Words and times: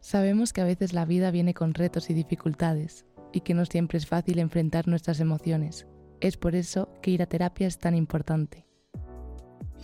Sabemos 0.00 0.52
que 0.52 0.60
a 0.60 0.64
veces 0.64 0.92
la 0.92 1.04
vida 1.04 1.30
viene 1.30 1.52
con 1.52 1.74
retos 1.74 2.10
y 2.10 2.14
dificultades 2.14 3.06
y 3.32 3.40
que 3.40 3.54
no 3.54 3.64
siempre 3.64 3.98
es 3.98 4.06
fácil 4.06 4.38
enfrentar 4.38 4.86
nuestras 4.86 5.18
emociones. 5.20 5.86
Es 6.20 6.36
por 6.36 6.54
eso 6.54 6.88
que 7.02 7.10
ir 7.10 7.22
a 7.22 7.26
terapia 7.26 7.66
es 7.66 7.78
tan 7.78 7.94
importante. 7.94 8.66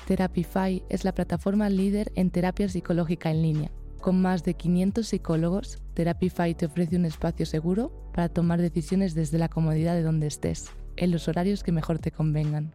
Therapify 0.06 0.84
es 0.88 1.04
la 1.04 1.12
plataforma 1.12 1.68
líder 1.68 2.12
en 2.14 2.30
terapia 2.30 2.68
psicológica 2.68 3.30
en 3.30 3.42
línea. 3.42 3.72
Con 4.00 4.20
más 4.20 4.42
de 4.42 4.54
500 4.54 5.06
psicólogos, 5.06 5.82
Therapify 5.94 6.54
te 6.54 6.66
ofrece 6.66 6.96
un 6.96 7.04
espacio 7.04 7.46
seguro 7.46 8.10
para 8.12 8.28
tomar 8.28 8.60
decisiones 8.60 9.14
desde 9.14 9.38
la 9.38 9.48
comodidad 9.48 9.94
de 9.94 10.02
donde 10.02 10.26
estés, 10.26 10.70
en 10.96 11.10
los 11.10 11.28
horarios 11.28 11.62
que 11.62 11.72
mejor 11.72 11.98
te 11.98 12.10
convengan. 12.10 12.74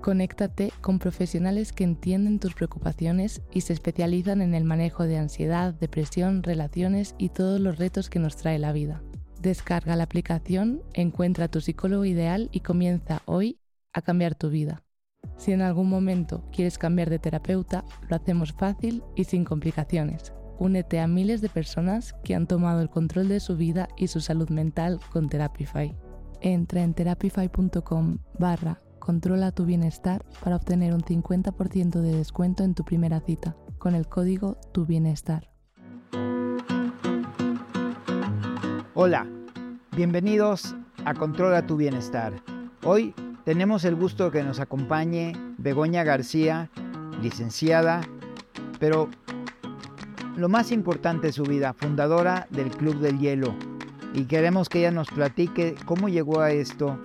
Conéctate 0.00 0.72
con 0.80 0.98
profesionales 0.98 1.72
que 1.72 1.84
entienden 1.84 2.38
tus 2.38 2.54
preocupaciones 2.54 3.42
y 3.52 3.60
se 3.60 3.74
especializan 3.74 4.40
en 4.40 4.54
el 4.54 4.64
manejo 4.64 5.04
de 5.04 5.18
ansiedad, 5.18 5.74
depresión, 5.74 6.42
relaciones 6.42 7.14
y 7.18 7.28
todos 7.28 7.60
los 7.60 7.78
retos 7.78 8.08
que 8.08 8.18
nos 8.18 8.36
trae 8.36 8.58
la 8.58 8.72
vida. 8.72 9.02
Descarga 9.42 9.96
la 9.96 10.04
aplicación, 10.04 10.82
encuentra 10.94 11.46
a 11.46 11.48
tu 11.48 11.60
psicólogo 11.60 12.06
ideal 12.06 12.48
y 12.50 12.60
comienza 12.60 13.20
hoy 13.26 13.58
a 13.92 14.00
cambiar 14.00 14.34
tu 14.34 14.48
vida. 14.48 14.82
Si 15.36 15.52
en 15.52 15.60
algún 15.60 15.90
momento 15.90 16.44
quieres 16.50 16.78
cambiar 16.78 17.10
de 17.10 17.18
terapeuta, 17.18 17.84
lo 18.08 18.16
hacemos 18.16 18.52
fácil 18.52 19.02
y 19.16 19.24
sin 19.24 19.44
complicaciones. 19.44 20.32
Únete 20.58 20.98
a 21.00 21.06
miles 21.06 21.42
de 21.42 21.50
personas 21.50 22.14
que 22.24 22.34
han 22.34 22.46
tomado 22.46 22.80
el 22.80 22.88
control 22.88 23.28
de 23.28 23.40
su 23.40 23.56
vida 23.56 23.88
y 23.98 24.08
su 24.08 24.20
salud 24.20 24.48
mental 24.48 24.98
con 25.12 25.28
Therapify. 25.28 25.94
Entra 26.40 26.82
en 26.82 26.94
therapify.com 26.94 28.18
barra 28.38 28.80
Controla 29.00 29.50
tu 29.50 29.64
bienestar 29.64 30.26
para 30.44 30.56
obtener 30.56 30.92
un 30.92 31.00
50% 31.00 32.00
de 32.02 32.16
descuento 32.16 32.64
en 32.64 32.74
tu 32.74 32.84
primera 32.84 33.20
cita 33.20 33.56
con 33.78 33.94
el 33.94 34.06
código 34.06 34.58
Tu 34.72 34.84
Bienestar. 34.84 35.50
Hola, 38.92 39.26
bienvenidos 39.96 40.76
a 41.06 41.14
Controla 41.14 41.66
tu 41.66 41.76
Bienestar. 41.76 42.34
Hoy 42.84 43.14
tenemos 43.46 43.86
el 43.86 43.96
gusto 43.96 44.26
de 44.26 44.32
que 44.32 44.44
nos 44.44 44.60
acompañe 44.60 45.32
Begoña 45.56 46.04
García, 46.04 46.70
licenciada, 47.22 48.02
pero 48.78 49.08
lo 50.36 50.50
más 50.50 50.72
importante 50.72 51.28
de 51.28 51.32
su 51.32 51.44
vida, 51.44 51.72
fundadora 51.72 52.46
del 52.50 52.70
Club 52.70 53.00
del 53.00 53.18
Hielo. 53.18 53.54
Y 54.12 54.24
queremos 54.24 54.68
que 54.68 54.80
ella 54.80 54.90
nos 54.90 55.08
platique 55.08 55.74
cómo 55.86 56.10
llegó 56.10 56.42
a 56.42 56.52
esto 56.52 57.00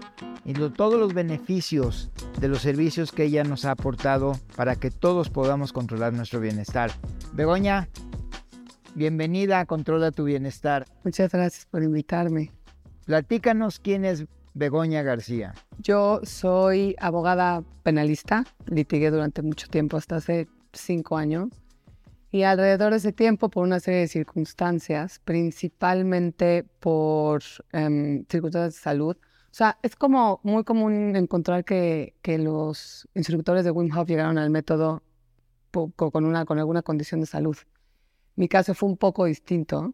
y 0.46 0.54
todos 0.54 1.00
los 1.00 1.14
beneficios 1.14 2.12
de 2.40 2.48
los 2.48 2.62
servicios 2.62 3.12
que 3.12 3.24
ella 3.24 3.44
nos 3.44 3.66
ha 3.66 3.72
aportado 3.72 4.34
para 4.56 4.76
que 4.76 4.92
todos 4.92 5.30
podamos 5.30 5.74
controlar 5.74 6.14
nuestro 6.14 6.40
bienestar. 6.40 6.92
Begoña, 7.34 7.90
bienvenida 8.94 9.60
a 9.60 9.66
Controla 9.66 10.12
tu 10.12 10.24
Bienestar. 10.24 10.86
Muchas 11.04 11.32
gracias 11.32 11.66
por 11.66 11.82
invitarme. 11.82 12.52
Platícanos 13.06 13.80
quién 13.80 14.06
es 14.06 14.26
Begoña 14.54 15.02
García. 15.02 15.56
Yo 15.80 16.22
soy 16.24 16.96
abogada 17.00 17.64
penalista, 17.81 18.46
litigué 18.68 19.09
durante 19.09 19.42
mucho 19.42 19.68
tiempo, 19.68 19.98
hasta 19.98 20.18
hace 20.18 20.48
cinco 20.74 21.18
años. 21.18 21.50
Y 22.31 22.44
alrededor 22.44 22.92
de 22.92 22.98
ese 22.98 23.14
tiempo, 23.14 23.50
por 23.50 23.64
una 23.64 23.80
serie 23.80 24.02
de 24.02 24.08
circunstancias, 24.08 25.22
principalmente 25.24 26.66
por 26.80 27.42
um, 27.74 28.25
circunstancias 28.30 28.75
de 28.75 28.80
salud, 28.80 29.18
o 29.56 29.58
sea, 29.58 29.80
es 29.84 29.96
como 29.96 30.42
muy 30.44 30.66
común 30.66 31.16
encontrar 31.16 31.64
que, 31.64 32.14
que 32.22 32.38
los 32.38 33.08
instructores 33.16 33.64
de 33.64 33.72
Wim 33.72 33.90
Hof 33.98 34.06
llegaron 34.06 34.38
al 34.38 34.50
método 34.50 35.02
con, 35.72 36.26
una, 36.26 36.44
con 36.44 36.60
alguna 36.60 36.82
condición 36.82 37.22
de 37.22 37.26
salud. 37.26 37.56
Mi 38.36 38.50
caso 38.50 38.74
fue 38.74 38.90
un 38.90 38.98
poco 38.98 39.24
distinto. 39.24 39.94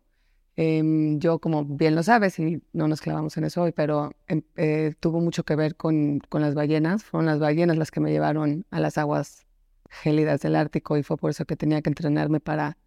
Eh, 0.56 0.82
yo, 1.20 1.38
como 1.38 1.64
bien 1.64 1.94
lo 1.94 2.02
sabes, 2.02 2.40
y 2.40 2.64
no 2.74 2.88
nos 2.88 3.02
clavamos 3.02 3.38
en 3.38 3.44
eso 3.44 3.62
hoy, 3.62 3.72
pero 3.72 4.16
em, 4.26 4.42
eh, 4.56 4.96
tuvo 5.00 5.22
mucho 5.22 5.44
que 5.44 5.56
ver 5.56 5.76
con, 5.76 6.22
con, 6.28 6.42
las 6.42 6.56
ballenas. 6.56 7.04
Fueron 7.04 7.28
las 7.28 7.38
ballenas 7.38 7.78
las 7.78 7.92
que 7.92 8.00
me 8.00 8.10
llevaron 8.10 8.66
a 8.72 8.80
las 8.80 8.98
aguas 8.98 9.46
gélidas 9.92 10.42
del 10.42 10.56
Ártico 10.56 10.98
y 10.98 11.04
fue 11.04 11.18
por 11.18 11.30
eso 11.30 11.46
que 11.46 11.56
tenía 11.56 11.84
que 11.84 11.92
entrenarme 11.92 12.40
para, 12.40 12.80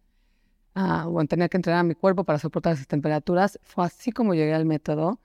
uh, 0.75 1.09
bueno, 1.09 1.29
tenía 1.29 1.47
que 1.47 1.55
entrenar 1.55 1.79
a 1.79 1.83
mi 1.83 1.95
cuerpo 1.95 2.25
para 2.25 2.37
soportar 2.37 2.73
esas 2.73 2.87
temperaturas. 2.87 3.61
Fue 3.63 3.85
así 3.85 4.11
como 4.11 4.33
llegué 4.33 4.53
al 4.53 4.65
método. 4.65 5.21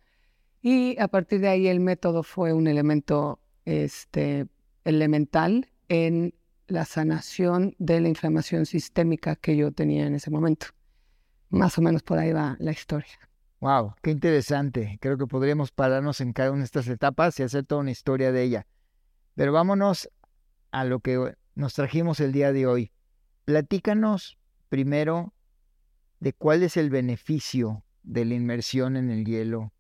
Y 0.62 0.98
a 0.98 1.08
partir 1.08 1.40
de 1.40 1.48
ahí 1.48 1.68
el 1.68 1.80
método 1.80 2.22
fue 2.22 2.52
un 2.52 2.66
elemento 2.66 3.40
este, 3.64 4.46
elemental 4.84 5.70
en 5.88 6.34
la 6.66 6.84
sanación 6.84 7.74
de 7.78 8.00
la 8.00 8.08
inflamación 8.08 8.66
sistémica 8.66 9.36
que 9.36 9.56
yo 9.56 9.72
tenía 9.72 10.06
en 10.06 10.14
ese 10.14 10.30
momento. 10.30 10.66
Más 11.48 11.78
o 11.78 11.82
menos 11.82 12.02
por 12.02 12.18
ahí 12.18 12.32
va 12.32 12.56
la 12.60 12.70
historia. 12.70 13.18
Wow, 13.60 13.94
qué 14.02 14.10
interesante. 14.10 14.98
Creo 15.00 15.18
que 15.18 15.26
podríamos 15.26 15.72
pararnos 15.72 16.20
en 16.20 16.32
cada 16.32 16.50
una 16.50 16.60
de 16.60 16.64
estas 16.66 16.88
etapas 16.88 17.38
y 17.38 17.42
hacer 17.42 17.64
toda 17.64 17.80
una 17.80 17.90
historia 17.90 18.30
de 18.30 18.42
ella. 18.42 18.66
Pero 19.34 19.52
vámonos 19.52 20.08
a 20.70 20.84
lo 20.84 21.00
que 21.00 21.34
nos 21.54 21.74
trajimos 21.74 22.20
el 22.20 22.32
día 22.32 22.52
de 22.52 22.66
hoy. 22.66 22.92
Platícanos 23.44 24.38
primero 24.68 25.34
de 26.20 26.32
cuál 26.32 26.62
es 26.62 26.76
el 26.76 26.90
beneficio 26.90 27.82
de 28.02 28.24
la 28.24 28.34
inmersión 28.34 28.96
en 28.96 29.10
el 29.10 29.24
hielo 29.24 29.72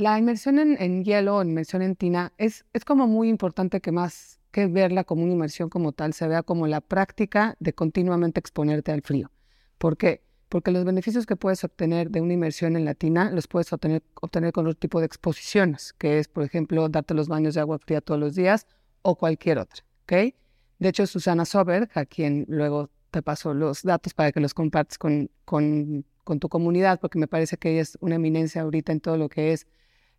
la 0.00 0.18
inmersión 0.18 0.58
en, 0.58 1.04
hielo 1.04 1.36
o 1.36 1.42
inmersión 1.42 1.82
en 1.82 1.94
tina 1.94 2.32
es, 2.38 2.64
es 2.72 2.84
como 2.84 3.06
muy 3.06 3.28
importante 3.28 3.80
que 3.80 3.92
más 3.92 4.40
que 4.50 4.66
verla 4.66 5.04
como 5.04 5.22
una 5.22 5.32
inmersión 5.32 5.68
como 5.68 5.92
tal, 5.92 6.12
se 6.12 6.26
vea 6.26 6.42
como 6.42 6.66
la 6.66 6.80
práctica 6.80 7.56
de 7.60 7.72
continuamente 7.72 8.40
exponerte 8.40 8.90
al 8.90 9.02
frío. 9.02 9.30
¿Por 9.78 9.96
qué? 9.96 10.22
Porque 10.48 10.72
los 10.72 10.84
beneficios 10.84 11.26
que 11.26 11.36
puedes 11.36 11.62
obtener 11.62 12.10
de 12.10 12.20
una 12.20 12.32
inmersión 12.32 12.76
en 12.76 12.84
la 12.84 12.94
tina 12.94 13.30
los 13.30 13.46
puedes 13.46 13.72
obtener, 13.72 14.02
obtener 14.20 14.52
con 14.52 14.66
otro 14.66 14.76
tipo 14.76 14.98
de 14.98 15.06
exposiciones, 15.06 15.92
que 15.92 16.18
es, 16.18 16.26
por 16.26 16.42
ejemplo, 16.42 16.88
darte 16.88 17.14
los 17.14 17.28
baños 17.28 17.54
de 17.54 17.60
agua 17.60 17.78
fría 17.78 18.00
todos 18.00 18.18
los 18.18 18.34
días 18.34 18.66
o 19.02 19.16
cualquier 19.16 19.58
otra. 19.58 19.84
¿okay? 20.02 20.34
De 20.80 20.88
hecho, 20.88 21.06
Susana 21.06 21.44
Soberg, 21.44 21.90
a 21.94 22.04
quien 22.04 22.46
luego 22.48 22.90
te 23.12 23.22
paso 23.22 23.54
los 23.54 23.82
datos 23.82 24.14
para 24.14 24.32
que 24.32 24.40
los 24.40 24.54
compartas 24.54 24.98
con, 24.98 25.30
con, 25.44 26.04
con 26.24 26.40
tu 26.40 26.48
comunidad, 26.48 26.98
porque 27.00 27.18
me 27.18 27.28
parece 27.28 27.56
que 27.56 27.70
ella 27.70 27.82
es 27.82 27.96
una 28.00 28.16
eminencia 28.16 28.62
ahorita 28.62 28.90
en 28.90 29.00
todo 29.00 29.16
lo 29.16 29.28
que 29.28 29.52
es 29.52 29.66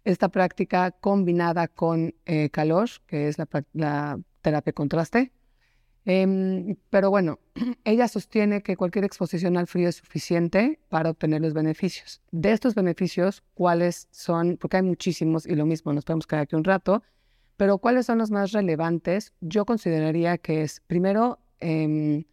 esta 0.03 0.29
práctica 0.29 0.91
combinada 0.91 1.67
con 1.67 2.15
eh, 2.25 2.49
calor, 2.49 2.89
que 3.07 3.27
es 3.27 3.37
la, 3.37 4.19
terapia 4.41 4.73
contraste. 4.73 5.31
Em, 6.03 6.75
pero 6.89 7.11
bueno, 7.11 7.39
ella 7.85 8.07
sostiene 8.07 8.63
que 8.63 8.75
cualquier 8.75 9.05
exposición 9.05 9.55
al 9.57 9.67
frío 9.67 9.89
es 9.89 9.97
suficiente 9.97 10.79
para 10.89 11.11
obtener 11.11 11.41
los 11.41 11.53
beneficios. 11.53 12.21
De 12.31 12.51
estos 12.51 12.73
beneficios, 12.73 13.43
¿cuáles 13.53 14.07
son? 14.11 14.57
Porque 14.57 14.77
hay 14.77 14.83
muchísimos 14.83 15.45
y 15.45 15.55
lo 15.55 15.65
mismo, 15.65 15.93
nos 15.93 16.05
podemos 16.05 16.25
quedar 16.25 16.43
aquí 16.43 16.55
un 16.55 16.63
rato, 16.63 17.03
pero 17.55 17.77
¿cuáles 17.77 18.07
son 18.07 18.17
los 18.17 18.31
más 18.31 18.51
relevantes? 18.51 19.33
Yo 19.41 19.65
consideraría 19.65 20.39
que 20.39 20.63
es, 20.63 20.81
primero, 20.87 21.39
em, 21.59 22.23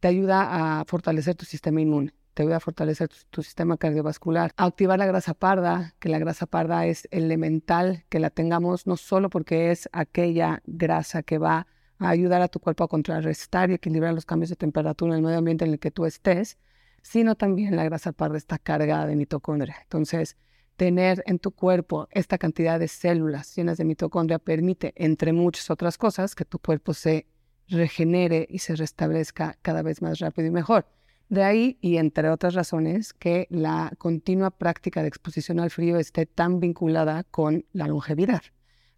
te 0.00 0.08
ayuda 0.08 0.80
a 0.80 0.84
fortalecer 0.84 1.34
tu 1.34 1.46
sistema 1.46 1.80
inmune 1.80 2.12
te 2.34 2.42
voy 2.42 2.52
a 2.52 2.60
fortalecer 2.60 3.08
tu, 3.30 3.42
sistema 3.42 3.76
cardiovascular, 3.76 4.52
a 4.56 4.64
activar 4.64 4.98
la 4.98 5.06
grasa 5.06 5.34
parda, 5.34 5.94
que 6.00 6.08
la 6.08 6.18
grasa 6.18 6.46
parda 6.46 6.84
es 6.86 7.08
elemental, 7.12 8.04
que 8.08 8.18
la 8.18 8.30
tengamos 8.30 8.86
no 8.86 8.96
solo 8.96 9.30
porque 9.30 9.70
es 9.70 9.88
aquella 9.92 10.60
grasa 10.66 11.22
que 11.22 11.38
va 11.38 11.68
a 11.98 12.08
ayudar 12.08 12.42
a 12.42 12.48
tu 12.48 12.58
cuerpo 12.58 12.84
a 12.84 12.88
contrarrestar 12.88 13.70
y 13.70 13.74
equilibrar 13.74 14.12
los 14.12 14.26
cambios 14.26 14.50
de 14.50 14.56
temperatura 14.56 15.12
en 15.12 15.18
el 15.18 15.24
medio 15.24 15.38
ambiente 15.38 15.64
en 15.64 15.70
el 15.70 15.78
que 15.78 15.92
tú 15.92 16.06
estés, 16.06 16.58
sino 17.02 17.36
también 17.36 17.76
la 17.76 17.84
grasa 17.84 18.12
parda 18.12 18.36
está 18.36 18.58
cargada 18.58 19.06
de 19.06 19.14
mitocondria. 19.14 19.76
Entonces, 19.82 20.36
tener 20.76 21.22
en 21.26 21.38
tu 21.38 21.52
cuerpo 21.52 22.08
esta 22.10 22.36
cantidad 22.38 22.80
de 22.80 22.88
células 22.88 23.54
llenas 23.54 23.78
de 23.78 23.84
mitocondria 23.84 24.40
permite, 24.40 24.92
entre 24.96 25.32
muchas 25.32 25.70
otras 25.70 25.98
cosas, 25.98 26.34
que 26.34 26.44
tu 26.44 26.58
cuerpo 26.58 26.94
se 26.94 27.26
regenere 27.68 28.46
y 28.50 28.58
se 28.58 28.74
restablezca 28.74 29.56
cada 29.62 29.82
vez 29.82 30.02
más 30.02 30.18
rápido 30.18 30.48
y 30.48 30.50
mejor. 30.50 30.86
De 31.34 31.42
ahí, 31.42 31.78
y 31.80 31.96
entre 31.96 32.30
otras 32.30 32.54
razones, 32.54 33.12
que 33.12 33.48
la 33.50 33.90
continua 33.98 34.52
práctica 34.52 35.02
de 35.02 35.08
exposición 35.08 35.58
al 35.58 35.70
frío 35.70 35.98
esté 35.98 36.26
tan 36.26 36.60
vinculada 36.60 37.24
con 37.24 37.66
la 37.72 37.88
longevidad. 37.88 38.40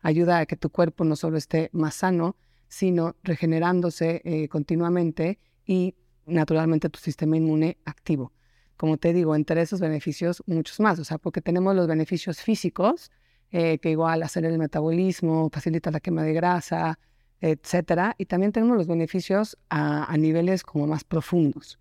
Ayuda 0.02 0.40
a 0.40 0.44
que 0.44 0.54
tu 0.54 0.68
cuerpo 0.68 1.02
no 1.04 1.16
solo 1.16 1.38
esté 1.38 1.70
más 1.72 1.94
sano, 1.94 2.36
sino 2.68 3.16
regenerándose 3.22 4.20
eh, 4.22 4.48
continuamente 4.48 5.38
y 5.64 5.94
naturalmente 6.26 6.90
tu 6.90 6.98
sistema 6.98 7.38
inmune 7.38 7.78
activo. 7.86 8.34
Como 8.76 8.98
te 8.98 9.14
digo, 9.14 9.34
entre 9.34 9.62
esos 9.62 9.80
beneficios, 9.80 10.42
muchos 10.46 10.78
más. 10.78 10.98
O 10.98 11.04
sea, 11.04 11.16
porque 11.16 11.40
tenemos 11.40 11.74
los 11.74 11.86
beneficios 11.86 12.42
físicos, 12.42 13.10
eh, 13.50 13.78
que 13.78 13.92
igual 13.92 14.22
hacer 14.22 14.44
el 14.44 14.58
metabolismo, 14.58 15.48
facilita 15.50 15.90
la 15.90 16.00
quema 16.00 16.22
de 16.22 16.34
grasa, 16.34 16.98
etcétera. 17.40 18.14
Y 18.18 18.26
también 18.26 18.52
tenemos 18.52 18.76
los 18.76 18.88
beneficios 18.88 19.56
a, 19.70 20.14
niveles 20.18 20.64
como 20.64 20.86
más 20.86 21.02
profundos. 21.02 21.78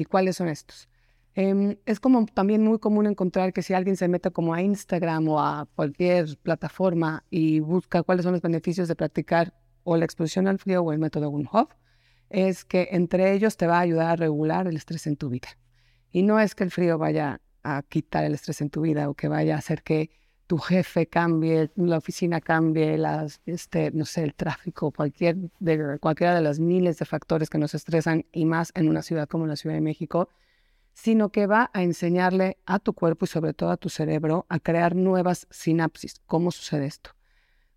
¿Y 0.00 0.06
cuáles 0.06 0.36
son 0.36 0.48
estos? 0.48 0.88
Em, 1.34 1.76
es 1.84 2.00
como 2.00 2.24
también 2.24 2.64
muy 2.64 2.78
común 2.78 3.06
encontrar 3.06 3.52
que 3.52 3.60
si 3.60 3.74
alguien 3.74 3.98
se 3.98 4.08
mete 4.08 4.30
como 4.30 4.54
a 4.54 4.62
Instagram 4.62 5.28
o 5.28 5.38
a 5.38 5.68
cualquier 5.76 6.38
plataforma 6.38 7.22
y 7.28 7.60
busca 7.60 8.02
cuáles 8.02 8.24
son 8.24 8.32
los 8.32 8.40
beneficios 8.40 8.88
de 8.88 8.96
practicar 8.96 9.52
o 9.84 9.98
la 9.98 10.06
exposición 10.06 10.48
al 10.48 10.58
frío 10.58 10.80
o 10.80 10.90
el 10.94 10.98
método 10.98 11.28
Wim 11.28 11.46
Hof, 11.52 11.74
es 12.30 12.64
que 12.64 12.88
entre 12.92 13.34
ellos 13.34 13.58
te 13.58 13.66
va 13.66 13.76
a 13.76 13.80
ayudar 13.80 14.06
a 14.08 14.16
regular 14.16 14.66
el 14.66 14.76
estrés 14.78 15.06
en 15.06 15.16
tu 15.16 15.28
vida. 15.28 15.48
Y 16.10 16.22
no 16.22 16.40
es 16.40 16.54
que 16.54 16.64
el 16.64 16.70
frío 16.70 16.96
vaya 16.96 17.42
a 17.62 17.82
quitar 17.82 18.24
el 18.24 18.32
estrés 18.32 18.62
en 18.62 18.70
tu 18.70 18.80
vida 18.80 19.10
o 19.10 19.12
que 19.12 19.28
vaya 19.28 19.56
a 19.56 19.58
hacer 19.58 19.82
que 19.82 20.08
tu 20.50 20.58
jefe 20.58 21.06
cambie, 21.06 21.70
la 21.76 21.98
oficina 21.98 22.40
cambie, 22.40 22.98
las, 22.98 23.40
este, 23.46 23.92
no 23.92 24.04
sé, 24.04 24.24
el 24.24 24.34
tráfico, 24.34 24.90
cualquier 24.90 25.36
de, 25.60 26.00
cualquiera 26.00 26.34
de 26.34 26.40
las 26.40 26.58
miles 26.58 26.98
de 26.98 27.04
factores 27.04 27.48
que 27.48 27.56
nos 27.56 27.72
estresan 27.72 28.26
y 28.32 28.46
más 28.46 28.72
en 28.74 28.88
una 28.88 29.02
ciudad 29.02 29.28
como 29.28 29.46
la 29.46 29.54
Ciudad 29.54 29.76
de 29.76 29.80
México, 29.80 30.28
sino 30.92 31.28
que 31.28 31.46
va 31.46 31.70
a 31.72 31.84
enseñarle 31.84 32.56
a 32.66 32.80
tu 32.80 32.94
cuerpo 32.94 33.26
y 33.26 33.28
sobre 33.28 33.54
todo 33.54 33.70
a 33.70 33.76
tu 33.76 33.90
cerebro 33.90 34.46
a 34.48 34.58
crear 34.58 34.96
nuevas 34.96 35.46
sinapsis. 35.50 36.20
¿Cómo 36.26 36.50
sucede 36.50 36.86
esto? 36.86 37.10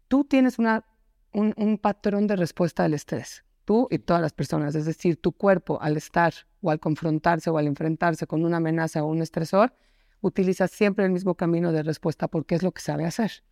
Tú 0.08 0.24
tienes 0.24 0.58
una, 0.58 0.84
un, 1.32 1.54
un 1.56 1.78
patrón 1.78 2.26
de 2.26 2.38
respuesta 2.38 2.86
al 2.86 2.96
estrés, 2.96 3.46
tú 3.66 3.88
y 3.92 4.00
todas 4.00 4.24
las 4.24 4.34
personas, 4.34 4.74
es 4.74 4.86
decir, 4.86 5.18
tu 5.18 5.32
cuerpo 5.32 5.80
al 5.80 5.96
estar 5.96 6.34
o 6.60 6.72
al 6.72 6.80
confrontarse 6.80 7.52
o 7.52 7.60
al 7.60 7.68
enfrentarse 7.68 8.26
con 8.26 8.44
una 8.44 8.58
amenaza 8.58 9.04
o 9.04 9.06
un 9.06 9.22
estresor, 9.22 9.76
utiliza 10.24 10.68
siempre 10.68 11.06
el 11.06 11.12
mismo 11.12 11.36
camino 11.36 11.72
de 11.72 11.84
respuesta 11.84 12.28
porque 12.28 12.56
es 12.56 12.64
lo 12.64 12.72
que 12.72 12.82
sabe 12.82 13.06
hacer. 13.06 13.44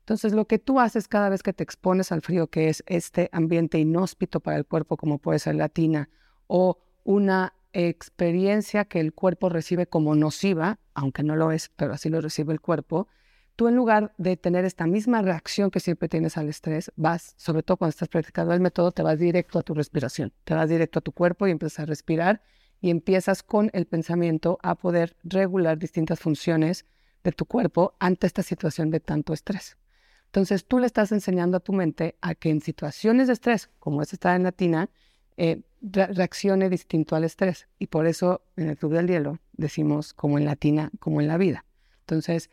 Entonces, 0.00 0.32
lo 0.32 0.46
que 0.46 0.58
tú 0.58 0.78
haces 0.78 1.08
cada 1.08 1.28
vez 1.30 1.42
que 1.42 1.52
te 1.52 1.64
expones 1.64 2.12
al 2.12 2.22
frío, 2.22 2.48
que 2.48 2.68
es 2.68 2.84
este 2.86 3.28
ambiente 3.32 3.78
inhóspito 3.78 4.40
para 4.40 4.56
el 4.56 4.66
cuerpo, 4.66 4.96
como 4.96 5.18
puede 5.18 5.38
ser 5.38 5.54
la 5.54 5.68
tina, 5.68 6.10
o 6.46 6.78
una 7.04 7.54
experiencia 7.72 8.84
que 8.84 9.00
el 9.00 9.12
cuerpo 9.12 9.48
recibe 9.48 9.86
como 9.86 10.14
nociva, 10.14 10.78
aunque 10.94 11.22
no 11.22 11.34
lo 11.34 11.50
es, 11.50 11.70
pero 11.76 11.94
así 11.94 12.08
lo 12.10 12.20
recibe 12.20 12.52
el 12.52 12.60
cuerpo, 12.60 13.08
tú 13.56 13.68
en 13.68 13.76
lugar 13.76 14.14
de 14.18 14.36
tener 14.36 14.64
esta 14.64 14.86
misma 14.86 15.22
reacción 15.22 15.70
que 15.70 15.80
siempre 15.80 16.08
tienes 16.08 16.36
al 16.36 16.48
estrés, 16.48 16.92
vas, 16.96 17.34
sobre 17.36 17.62
todo 17.62 17.78
cuando 17.78 17.90
estás 17.90 18.08
practicando 18.08 18.52
el 18.52 18.60
método, 18.60 18.92
te 18.92 19.02
vas 19.02 19.18
directo 19.18 19.58
a 19.58 19.62
tu 19.62 19.74
respiración, 19.74 20.32
te 20.44 20.54
vas 20.54 20.68
directo 20.68 20.98
a 20.98 21.02
tu 21.02 21.12
cuerpo 21.12 21.46
y 21.46 21.50
empiezas 21.50 21.80
a 21.80 21.86
respirar 21.86 22.42
y 22.80 22.90
empiezas 22.90 23.42
con 23.42 23.70
el 23.72 23.86
pensamiento 23.86 24.58
a 24.62 24.74
poder 24.74 25.16
regular 25.24 25.78
distintas 25.78 26.20
funciones 26.20 26.84
de 27.24 27.32
tu 27.32 27.44
cuerpo 27.44 27.94
ante 27.98 28.26
esta 28.26 28.42
situación 28.42 28.90
de 28.90 29.00
tanto 29.00 29.32
estrés. 29.32 29.76
Entonces 30.26 30.66
tú 30.66 30.78
le 30.78 30.86
estás 30.86 31.10
enseñando 31.12 31.56
a 31.56 31.60
tu 31.60 31.72
mente 31.72 32.16
a 32.20 32.34
que 32.34 32.50
en 32.50 32.60
situaciones 32.60 33.26
de 33.26 33.32
estrés, 33.32 33.70
como 33.78 34.02
es 34.02 34.12
estar 34.12 34.36
en 34.36 34.42
la 34.42 34.52
tina, 34.52 34.90
eh, 35.36 35.62
reaccione 35.80 36.68
distinto 36.68 37.16
al 37.16 37.24
estrés. 37.24 37.68
Y 37.78 37.86
por 37.86 38.06
eso 38.06 38.42
en 38.56 38.68
el 38.68 38.76
Club 38.76 38.92
del 38.92 39.08
Hielo 39.08 39.38
decimos 39.52 40.12
como 40.12 40.38
en 40.38 40.44
la 40.44 40.56
tina, 40.56 40.90
como 40.98 41.20
en 41.20 41.28
la 41.28 41.38
vida. 41.38 41.64
Entonces, 42.00 42.50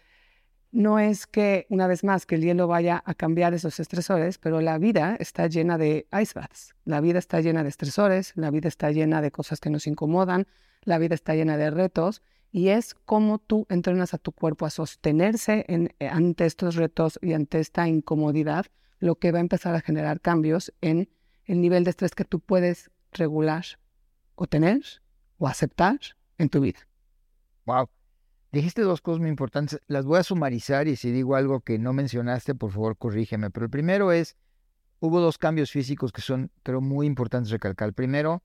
no 0.75 0.99
es 0.99 1.25
que, 1.25 1.65
una 1.69 1.87
vez 1.87 2.03
más, 2.03 2.25
que 2.25 2.35
el 2.35 2.41
hielo 2.41 2.67
vaya 2.67 3.01
a 3.05 3.13
cambiar 3.13 3.53
esos 3.53 3.79
estresores, 3.79 4.37
pero 4.37 4.59
la 4.59 4.77
vida 4.77 5.15
está 5.21 5.47
llena 5.47 5.77
de 5.77 6.05
ice 6.21 6.37
baths. 6.37 6.75
La 6.83 6.99
vida 6.99 7.17
está 7.17 7.39
llena 7.39 7.63
de 7.63 7.69
estresores, 7.69 8.33
la 8.35 8.51
vida 8.51 8.67
está 8.67 8.91
llena 8.91 9.21
de 9.21 9.31
cosas 9.31 9.61
que 9.61 9.69
nos 9.69 9.87
incomodan, 9.87 10.47
la 10.81 10.97
vida 10.97 11.15
está 11.15 11.33
llena 11.33 11.55
de 11.55 11.71
retos 11.71 12.21
y 12.51 12.69
es 12.69 12.93
como 12.93 13.39
tú 13.39 13.65
entrenas 13.69 14.13
a 14.13 14.17
tu 14.17 14.33
cuerpo 14.33 14.65
a 14.65 14.69
sostenerse 14.69 15.63
en, 15.69 15.93
eh, 15.99 16.09
ante 16.09 16.45
estos 16.45 16.75
retos 16.75 17.19
y 17.21 17.31
ante 17.31 17.61
esta 17.61 17.87
incomodidad, 17.87 18.65
lo 18.99 19.15
que 19.15 19.31
va 19.31 19.37
a 19.37 19.41
empezar 19.41 19.75
a 19.75 19.81
generar 19.81 20.19
cambios 20.19 20.73
en 20.81 21.09
el 21.45 21.61
nivel 21.61 21.85
de 21.85 21.91
estrés 21.91 22.15
que 22.15 22.25
tú 22.25 22.41
puedes 22.41 22.91
regular 23.13 23.63
o 24.35 24.45
tener 24.45 24.81
o 25.37 25.47
aceptar 25.47 25.99
en 26.37 26.49
tu 26.49 26.59
vida. 26.59 26.79
Wow. 27.65 27.87
Dijiste 28.55 28.83
dos 28.83 29.01
cosas 29.01 29.19
muy 29.19 29.29
importantes, 29.29 29.81
las 29.87 30.05
voy 30.05 30.17
a 30.17 30.23
sumarizar 30.23 30.87
y 30.87 30.95
si 30.95 31.11
digo 31.11 31.35
algo 31.35 31.59
que 31.59 31.77
no 31.77 31.91
mencionaste, 31.91 32.55
por 32.55 32.71
favor 32.71 32.95
corrígeme. 32.95 33.49
Pero 33.49 33.65
el 33.65 33.69
primero 33.69 34.13
es, 34.13 34.37
hubo 35.01 35.19
dos 35.19 35.37
cambios 35.37 35.71
físicos 35.71 36.13
que 36.13 36.21
son, 36.21 36.49
creo, 36.63 36.79
muy 36.79 37.05
importantes 37.05 37.51
recalcar. 37.51 37.89
El 37.89 37.93
primero, 37.93 38.43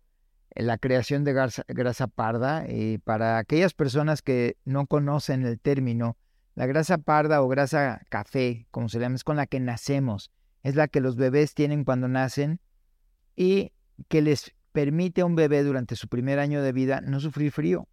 eh, 0.51 0.65
la 0.65 0.79
creación 0.79 1.23
de 1.23 1.33
grasa, 1.33 2.09
parda. 2.09 2.65
Y 2.69 2.99
para 2.99 3.39
aquellas 3.39 3.73
personas 3.73 4.21
que 4.21 4.57
no 4.65 4.89
conocen 4.89 5.47
el 5.47 5.61
término, 5.61 6.17
la 6.57 6.67
grasa 6.67 6.99
parda 6.99 7.41
o 7.41 7.47
grasa 7.47 8.01
café, 8.09 8.67
como 8.73 8.89
se 8.89 8.99
llama, 8.99 9.15
es 9.15 9.23
con 9.23 9.37
la 9.37 9.47
que 9.47 9.61
nacemos. 9.61 10.33
Es 10.65 10.75
la 10.75 10.89
que 10.89 11.01
los 11.01 11.15
bebés 11.15 11.55
tienen 11.55 11.85
cuando 11.85 12.09
nacen 12.09 12.59
y 13.37 13.71
que 14.09 14.23
les 14.23 14.57
permite 14.73 15.21
a 15.21 15.27
un 15.27 15.37
bebé 15.37 15.63
durante 15.63 15.95
su 15.95 16.09
primer 16.09 16.41
año 16.41 16.63
de 16.65 16.73
vida 16.73 17.01
no 17.01 17.21
sufrir 17.21 17.53
frío. 17.53 17.87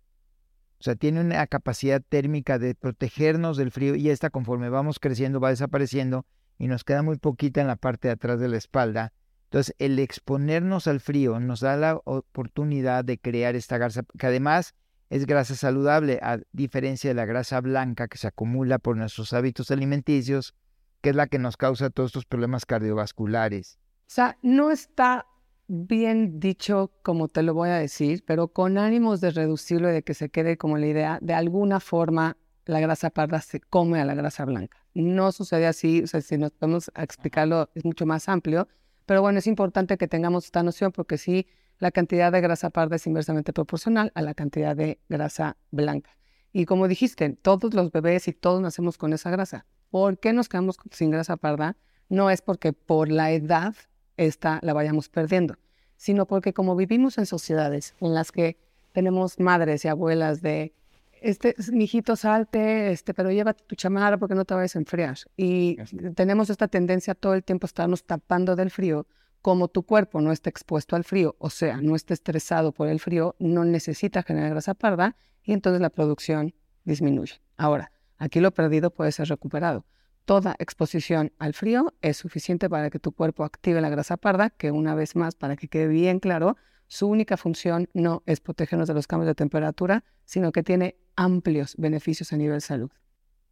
O 0.79 0.83
sea, 0.83 0.95
tiene 0.95 1.21
una 1.21 1.47
capacidad 1.47 2.01
térmica 2.07 2.59
de 2.59 2.75
protegernos 2.75 3.57
del 3.57 3.71
frío 3.71 3.95
y 3.95 4.09
esta 4.09 4.29
conforme 4.29 4.69
vamos 4.69 4.99
creciendo 4.99 5.39
va 5.39 5.49
desapareciendo 5.49 6.25
y 6.59 6.67
nos 6.67 6.83
queda 6.83 7.01
muy 7.01 7.17
poquita 7.17 7.61
en 7.61 7.67
la 7.67 7.75
parte 7.75 8.07
de 8.07 8.13
atrás 8.13 8.39
de 8.39 8.47
la 8.47 8.57
espalda. 8.57 9.13
Entonces, 9.45 9.75
el 9.79 9.97
exponernos 9.99 10.87
al 10.87 10.99
frío 10.99 11.39
nos 11.39 11.61
da 11.61 11.77
la 11.77 11.99
oportunidad 12.03 13.05
de 13.05 13.17
crear 13.17 13.55
esta 13.55 13.77
grasa, 13.77 14.03
que 14.17 14.27
además 14.27 14.75
es 15.09 15.25
grasa 15.25 15.55
saludable, 15.55 16.19
a 16.21 16.39
diferencia 16.51 17.09
de 17.09 17.13
la 17.13 17.25
grasa 17.25 17.61
blanca 17.61 18.07
que 18.07 18.17
se 18.17 18.27
acumula 18.27 18.77
por 18.77 18.97
nuestros 18.97 19.31
hábitos 19.33 19.71
alimenticios, 19.71 20.53
que 21.01 21.11
es 21.11 21.15
la 21.15 21.27
que 21.27 21.39
nos 21.39 21.55
causa 21.55 21.89
todos 21.89 22.09
estos 22.09 22.25
problemas 22.25 22.65
cardiovasculares. 22.65 23.79
O 24.01 24.09
sea, 24.09 24.37
no 24.41 24.69
está 24.69 25.25
bien 25.67 26.39
dicho 26.39 26.91
como 27.03 27.27
te 27.27 27.43
lo 27.43 27.53
voy 27.53 27.69
a 27.69 27.75
decir, 27.75 28.23
pero 28.25 28.47
con 28.49 28.77
ánimos 28.77 29.21
de 29.21 29.31
reducirlo 29.31 29.89
y 29.89 29.93
de 29.93 30.03
que 30.03 30.13
se 30.13 30.29
quede 30.29 30.57
como 30.57 30.77
la 30.77 30.87
idea, 30.87 31.19
de 31.21 31.33
alguna 31.33 31.79
forma 31.79 32.37
la 32.65 32.79
grasa 32.79 33.09
parda 33.09 33.41
se 33.41 33.59
come 33.59 33.99
a 34.01 34.05
la 34.05 34.15
grasa 34.15 34.45
blanca. 34.45 34.77
No 34.93 35.31
sucede 35.31 35.67
así, 35.67 36.03
o 36.03 36.07
sea, 36.07 36.21
si 36.21 36.37
nos 36.37 36.51
vamos 36.59 36.91
a 36.95 37.03
explicarlo 37.03 37.69
es 37.75 37.85
mucho 37.85 38.05
más 38.05 38.27
amplio, 38.29 38.67
pero 39.05 39.21
bueno, 39.21 39.39
es 39.39 39.47
importante 39.47 39.97
que 39.97 40.07
tengamos 40.07 40.45
esta 40.45 40.63
noción 40.63 40.91
porque 40.91 41.17
sí, 41.17 41.47
la 41.79 41.91
cantidad 41.91 42.31
de 42.31 42.41
grasa 42.41 42.69
parda 42.69 42.95
es 42.95 43.07
inversamente 43.07 43.53
proporcional 43.53 44.11
a 44.15 44.21
la 44.21 44.33
cantidad 44.33 44.75
de 44.75 44.99
grasa 45.07 45.57
blanca. 45.71 46.17
Y 46.51 46.65
como 46.65 46.87
dijiste, 46.87 47.29
todos 47.41 47.73
los 47.73 47.91
bebés 47.91 48.27
y 48.27 48.33
todos 48.33 48.61
nacemos 48.61 48.97
con 48.97 49.13
esa 49.13 49.29
grasa. 49.29 49.65
¿Por 49.89 50.19
qué 50.19 50.33
nos 50.33 50.49
quedamos 50.49 50.77
sin 50.91 51.11
grasa 51.11 51.37
parda? 51.37 51.77
No 52.09 52.29
es 52.29 52.41
porque 52.41 52.73
por 52.73 53.09
la 53.09 53.31
edad 53.31 53.75
esta 54.17 54.59
la 54.61 54.73
vayamos 54.73 55.09
perdiendo, 55.09 55.55
sino 55.95 56.25
porque 56.25 56.53
como 56.53 56.75
vivimos 56.75 57.17
en 57.17 57.25
sociedades 57.25 57.95
en 58.01 58.13
las 58.13 58.31
que 58.31 58.57
tenemos 58.91 59.39
madres 59.39 59.85
y 59.85 59.87
abuelas 59.87 60.41
de, 60.41 60.73
este, 61.21 61.55
mijito, 61.71 62.15
salte, 62.15 62.91
este, 62.91 63.13
pero 63.13 63.31
llévate 63.31 63.63
tu 63.65 63.75
chamarra 63.75 64.17
porque 64.17 64.35
no 64.35 64.45
te 64.45 64.53
vayas 64.53 64.75
a 64.75 64.79
enfriar. 64.79 65.17
Y 65.35 65.77
tenemos 66.15 66.49
esta 66.49 66.67
tendencia 66.67 67.15
todo 67.15 67.33
el 67.33 67.43
tiempo 67.43 67.65
a 67.65 67.67
estarnos 67.67 68.03
tapando 68.03 68.55
del 68.55 68.71
frío. 68.71 69.07
Como 69.41 69.67
tu 69.67 69.83
cuerpo 69.83 70.19
no 70.19 70.31
está 70.31 70.49
expuesto 70.49 70.95
al 70.95 71.03
frío, 71.03 71.35
o 71.39 71.49
sea, 71.49 71.77
no 71.77 71.95
está 71.95 72.13
estresado 72.13 72.71
por 72.71 72.87
el 72.87 72.99
frío, 72.99 73.35
no 73.39 73.63
necesita 73.63 74.23
generar 74.23 74.49
grasa 74.49 74.73
parda 74.73 75.15
y 75.43 75.53
entonces 75.53 75.79
la 75.79 75.89
producción 75.89 76.53
disminuye. 76.83 77.39
Ahora, 77.55 77.91
aquí 78.17 78.39
lo 78.39 78.51
perdido 78.51 78.89
puede 78.89 79.11
ser 79.11 79.27
recuperado 79.29 79.85
toda 80.27 80.57
exposición 80.59 81.31
al 81.39 81.53
frío 81.53 81.93
es 82.01 82.17
suficiente 82.17 82.69
para 82.69 82.89
que 82.89 82.99
tu 82.99 83.13
cuerpo 83.13 83.45
active 83.45 83.79
la 83.79 83.87
grasa 83.87 84.17
parda, 84.17 84.49
que 84.49 84.71
una 84.71 84.93
vez 84.93 85.15
más, 85.15 85.35
para 85.35 85.55
que 85.55 85.69
quede 85.69 85.87
bien 85.87 86.19
claro, 86.19 86.57
su 86.87 87.07
única 87.07 87.37
función 87.37 87.89
no 87.93 88.23
es 88.25 88.41
protegernos 88.41 88.89
de 88.89 88.93
los 88.93 89.07
cambios 89.07 89.27
de 89.27 89.35
temperatura, 89.35 90.03
sino 90.25 90.51
que 90.51 90.63
tiene 90.63 90.97
amplios 91.15 91.75
beneficios 91.77 92.33
a 92.33 92.35
nivel 92.35 92.59
salud. 92.59 92.91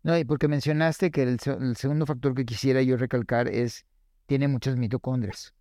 No, 0.03 0.17
y 0.17 0.25
porque 0.25 0.50
mencionaste 0.50 1.12
que 1.12 1.24
el, 1.24 1.39
segundo 1.77 2.05
factor 2.05 2.36
que 2.36 2.46
quisiera 2.46 2.82
yo 2.82 2.98
recalcar 2.98 3.48
es, 3.48 3.86
tiene 4.25 4.50
muchas 4.50 4.75
mitocondrias. 4.75 5.53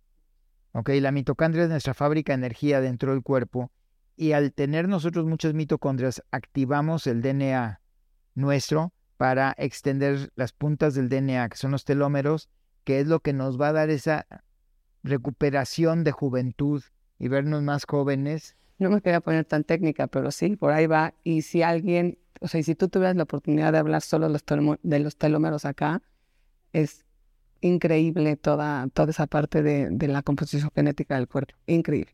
¿Ok? 0.73 0.89
La 0.99 1.13
mitocondria 1.13 1.63
es 1.63 1.69
nuestra 1.69 1.93
fábrica 1.93 2.33
de 2.33 2.39
energía 2.39 2.81
dentro 2.81 3.13
del 3.13 3.23
cuerpo 3.23 3.71
y 4.17 4.33
al 4.33 4.51
tener 4.51 4.89
nosotros 4.89 5.25
muchas 5.25 5.53
mitocondrias, 5.53 6.21
activamos 6.31 7.07
el 7.07 7.21
DNA 7.21 7.79
nuestro 8.33 8.91
para 9.17 9.55
extender 9.57 10.31
las 10.35 10.51
puntas 10.51 10.93
del 10.93 11.09
DNA, 11.09 11.49
que 11.49 11.57
son 11.57 11.71
los 11.71 11.85
telómeros, 11.85 12.49
que 12.83 12.99
es 12.99 13.07
lo 13.07 13.19
que 13.19 13.33
nos 13.33 13.59
va 13.59 13.69
a 13.69 13.73
dar 13.73 13.89
esa 13.89 14.27
recuperación 15.03 16.03
de 16.03 16.11
juventud 16.11 16.83
y 17.19 17.27
vernos 17.27 17.61
más 17.63 17.85
jóvenes. 17.85 18.55
No 18.77 18.89
me 18.89 19.01
quería 19.01 19.21
poner 19.21 19.45
tan 19.45 19.63
técnica, 19.63 20.07
pero 20.07 20.31
sí, 20.31 20.55
por 20.55 20.73
ahí 20.73 20.87
va. 20.87 21.13
Y 21.23 21.43
si 21.43 21.61
alguien, 21.61 22.17
o 22.41 22.47
sea, 22.47 22.61
si 22.61 22.75
tú 22.75 22.89
tuvieras 22.89 23.15
la 23.15 23.23
oportunidad 23.23 23.71
de 23.71 23.79
hablar 23.79 24.01
solo 24.01 24.27
de 24.27 24.99
los 24.99 25.17
telómeros 25.17 25.65
acá, 25.65 26.01
es 26.73 27.05
increíble 27.61 28.35
toda, 28.35 28.87
toda 28.93 29.11
esa 29.11 29.27
parte 29.27 29.63
de, 29.63 29.89
de 29.89 30.07
la 30.07 30.21
composición 30.21 30.71
genética 30.75 31.15
del 31.15 31.27
cuerpo. 31.27 31.55
Increíble. 31.67 32.11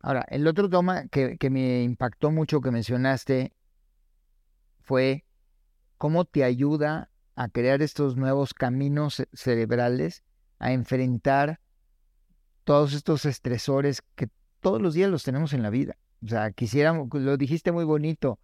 Ahora, 0.00 0.24
el 0.28 0.46
otro 0.46 0.68
toma 0.68 1.08
que, 1.08 1.36
que 1.38 1.50
me 1.50 1.82
impactó 1.82 2.30
mucho 2.30 2.60
que 2.60 2.70
mencionaste 2.70 3.52
fue 4.82 5.25
cómo 5.98 6.24
te 6.24 6.44
ayuda 6.44 7.10
a 7.34 7.48
crear 7.48 7.82
estos 7.82 8.16
nuevos 8.16 8.54
caminos 8.54 9.22
cerebrales, 9.32 10.22
a 10.58 10.72
enfrentar 10.72 11.60
todos 12.64 12.94
estos 12.94 13.24
estresores 13.26 14.02
que 14.14 14.28
todos 14.60 14.80
los 14.80 14.94
días 14.94 15.10
los 15.10 15.22
tenemos 15.22 15.52
en 15.52 15.62
la 15.62 15.70
vida. 15.70 15.96
O 16.24 16.28
sea, 16.28 16.50
quisiéramos, 16.50 17.08
lo 17.12 17.36
dijiste 17.36 17.72
muy 17.72 17.84
bonito, 17.84 18.38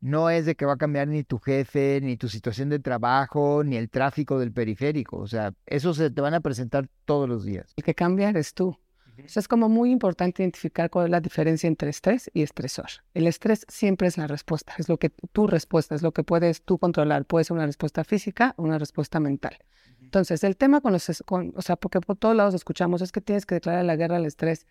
no 0.00 0.30
es 0.30 0.46
de 0.46 0.54
que 0.54 0.66
va 0.66 0.74
a 0.74 0.76
cambiar 0.76 1.08
ni 1.08 1.24
tu 1.24 1.38
jefe, 1.38 2.00
ni 2.02 2.16
tu 2.16 2.28
situación 2.28 2.68
de 2.68 2.78
trabajo, 2.78 3.64
ni 3.64 3.76
el 3.76 3.90
tráfico 3.90 4.38
del 4.38 4.52
periférico. 4.52 5.16
O 5.18 5.26
sea, 5.26 5.52
eso 5.64 5.94
se 5.94 6.10
te 6.10 6.20
van 6.20 6.34
a 6.34 6.40
presentar 6.40 6.88
todos 7.04 7.28
los 7.28 7.44
días. 7.44 7.72
El 7.76 7.84
que 7.84 7.94
cambia 7.94 8.28
eres 8.28 8.54
tú. 8.54 8.78
Es 9.18 9.48
como 9.48 9.68
muy 9.68 9.90
importante 9.90 10.42
identificar 10.42 10.90
cuál 10.90 11.06
es 11.06 11.10
la 11.10 11.20
diferencia 11.20 11.68
entre 11.68 11.90
estrés 11.90 12.30
y 12.34 12.42
estresor. 12.42 12.86
El 13.14 13.26
estrés 13.26 13.64
siempre 13.68 14.08
es 14.08 14.18
la 14.18 14.26
respuesta, 14.26 14.74
es 14.78 14.88
lo 14.88 14.98
que 14.98 15.10
tu 15.10 15.46
respuesta, 15.46 15.94
es 15.94 16.02
lo 16.02 16.12
que 16.12 16.22
puedes 16.22 16.62
tú 16.62 16.78
controlar. 16.78 17.24
Puede 17.24 17.44
ser 17.44 17.56
una 17.56 17.66
respuesta 17.66 18.04
física 18.04 18.54
o 18.56 18.62
una 18.62 18.78
respuesta 18.78 19.20
mental. 19.20 19.58
Entonces, 20.00 20.44
el 20.44 20.56
tema 20.56 20.80
con 20.80 20.92
los, 20.92 21.08
o 21.10 21.62
sea, 21.62 21.76
porque 21.76 22.00
por 22.00 22.16
todos 22.16 22.36
lados 22.36 22.54
escuchamos, 22.54 23.02
es 23.02 23.12
que 23.12 23.20
tienes 23.20 23.46
que 23.46 23.56
declarar 23.56 23.84
la 23.84 23.96
guerra 23.96 24.16
al 24.16 24.26
estrés. 24.26 24.66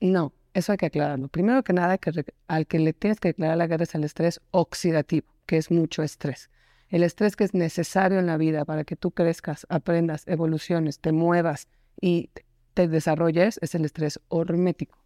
No, 0.00 0.32
eso 0.54 0.72
hay 0.72 0.78
que 0.78 0.86
aclararlo. 0.86 1.28
Primero 1.28 1.62
que 1.62 1.72
nada, 1.72 1.98
que 1.98 2.24
al 2.48 2.66
que 2.66 2.78
le 2.78 2.92
tienes 2.92 3.20
que 3.20 3.28
declarar 3.28 3.56
la 3.56 3.66
guerra 3.66 3.84
es 3.84 3.94
el 3.94 4.04
estrés 4.04 4.40
oxidativo, 4.50 5.26
que 5.46 5.56
es 5.56 5.70
mucho 5.70 6.02
estrés. 6.02 6.50
El 6.88 7.02
estrés 7.02 7.36
que 7.36 7.44
es 7.44 7.54
necesario 7.54 8.18
en 8.18 8.26
la 8.26 8.36
vida 8.36 8.66
para 8.66 8.84
que 8.84 8.96
tú 8.96 9.12
crezcas, 9.12 9.66
aprendas, 9.70 10.28
evoluciones, 10.28 10.98
te 10.98 11.12
muevas 11.12 11.68
y 11.98 12.28
te 12.74 12.88
desarrolles 12.88 13.58
es 13.62 13.74
el 13.74 13.84
estrés 13.84 14.20
hormético. 14.28 14.98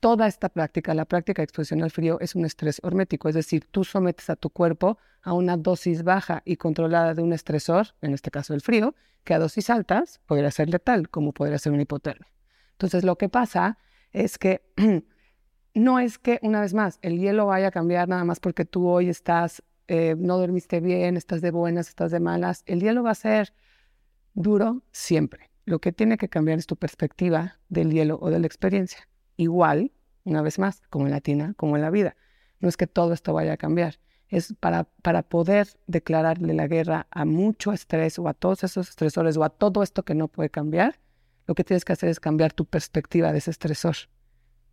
Toda 0.00 0.26
esta 0.26 0.48
práctica, 0.48 0.94
la 0.94 1.04
práctica 1.04 1.42
de 1.42 1.44
exposición 1.44 1.82
al 1.82 1.92
frío, 1.92 2.18
es 2.20 2.34
un 2.34 2.44
estrés 2.44 2.80
hormético, 2.82 3.28
es 3.28 3.36
decir, 3.36 3.66
tú 3.70 3.84
sometes 3.84 4.28
a 4.30 4.36
tu 4.36 4.50
cuerpo 4.50 4.98
a 5.22 5.32
una 5.32 5.56
dosis 5.56 6.02
baja 6.02 6.42
y 6.44 6.56
controlada 6.56 7.14
de 7.14 7.22
un 7.22 7.32
estresor, 7.32 7.88
en 8.00 8.12
este 8.12 8.30
caso 8.32 8.52
el 8.54 8.60
frío, 8.62 8.96
que 9.22 9.34
a 9.34 9.38
dosis 9.38 9.70
altas 9.70 10.20
podría 10.26 10.50
ser 10.50 10.68
letal, 10.68 11.08
como 11.08 11.32
podría 11.32 11.58
ser 11.58 11.72
una 11.72 11.82
hipotermia. 11.82 12.26
Entonces, 12.72 13.04
lo 13.04 13.16
que 13.16 13.28
pasa 13.28 13.78
es 14.12 14.38
que 14.38 14.62
no 15.74 16.00
es 16.00 16.18
que, 16.18 16.40
una 16.42 16.60
vez 16.60 16.74
más, 16.74 16.98
el 17.02 17.20
hielo 17.20 17.46
vaya 17.46 17.68
a 17.68 17.70
cambiar 17.70 18.08
nada 18.08 18.24
más 18.24 18.40
porque 18.40 18.64
tú 18.64 18.88
hoy 18.88 19.08
estás, 19.08 19.62
eh, 19.86 20.16
no 20.18 20.36
dormiste 20.38 20.80
bien, 20.80 21.16
estás 21.16 21.40
de 21.42 21.52
buenas, 21.52 21.88
estás 21.88 22.10
de 22.10 22.18
malas. 22.18 22.64
El 22.66 22.80
hielo 22.80 23.04
va 23.04 23.12
a 23.12 23.14
ser 23.14 23.54
duro 24.34 24.82
siempre. 24.90 25.51
Lo 25.64 25.80
que 25.80 25.92
tiene 25.92 26.18
que 26.18 26.28
cambiar 26.28 26.58
es 26.58 26.66
tu 26.66 26.76
perspectiva 26.76 27.58
del 27.68 27.92
hielo 27.92 28.18
o 28.20 28.30
de 28.30 28.40
la 28.40 28.46
experiencia. 28.46 29.08
Igual, 29.36 29.92
una 30.24 30.42
vez 30.42 30.58
más, 30.58 30.82
como 30.90 31.06
en 31.06 31.12
la 31.12 31.20
tina, 31.20 31.54
como 31.56 31.76
en 31.76 31.82
la 31.82 31.90
vida. 31.90 32.16
No 32.60 32.68
es 32.68 32.76
que 32.76 32.86
todo 32.86 33.12
esto 33.12 33.32
vaya 33.32 33.54
a 33.54 33.56
cambiar. 33.56 33.98
Es 34.28 34.54
para, 34.58 34.84
para 35.02 35.22
poder 35.22 35.68
declararle 35.86 36.54
la 36.54 36.66
guerra 36.66 37.06
a 37.10 37.24
mucho 37.24 37.72
estrés 37.72 38.18
o 38.18 38.28
a 38.28 38.34
todos 38.34 38.64
esos 38.64 38.88
estresores 38.88 39.36
o 39.36 39.44
a 39.44 39.50
todo 39.50 39.82
esto 39.82 40.04
que 40.04 40.14
no 40.14 40.28
puede 40.28 40.48
cambiar, 40.48 40.98
lo 41.46 41.54
que 41.54 41.64
tienes 41.64 41.84
que 41.84 41.92
hacer 41.92 42.08
es 42.08 42.20
cambiar 42.20 42.52
tu 42.52 42.64
perspectiva 42.64 43.32
de 43.32 43.38
ese 43.38 43.50
estresor, 43.50 43.96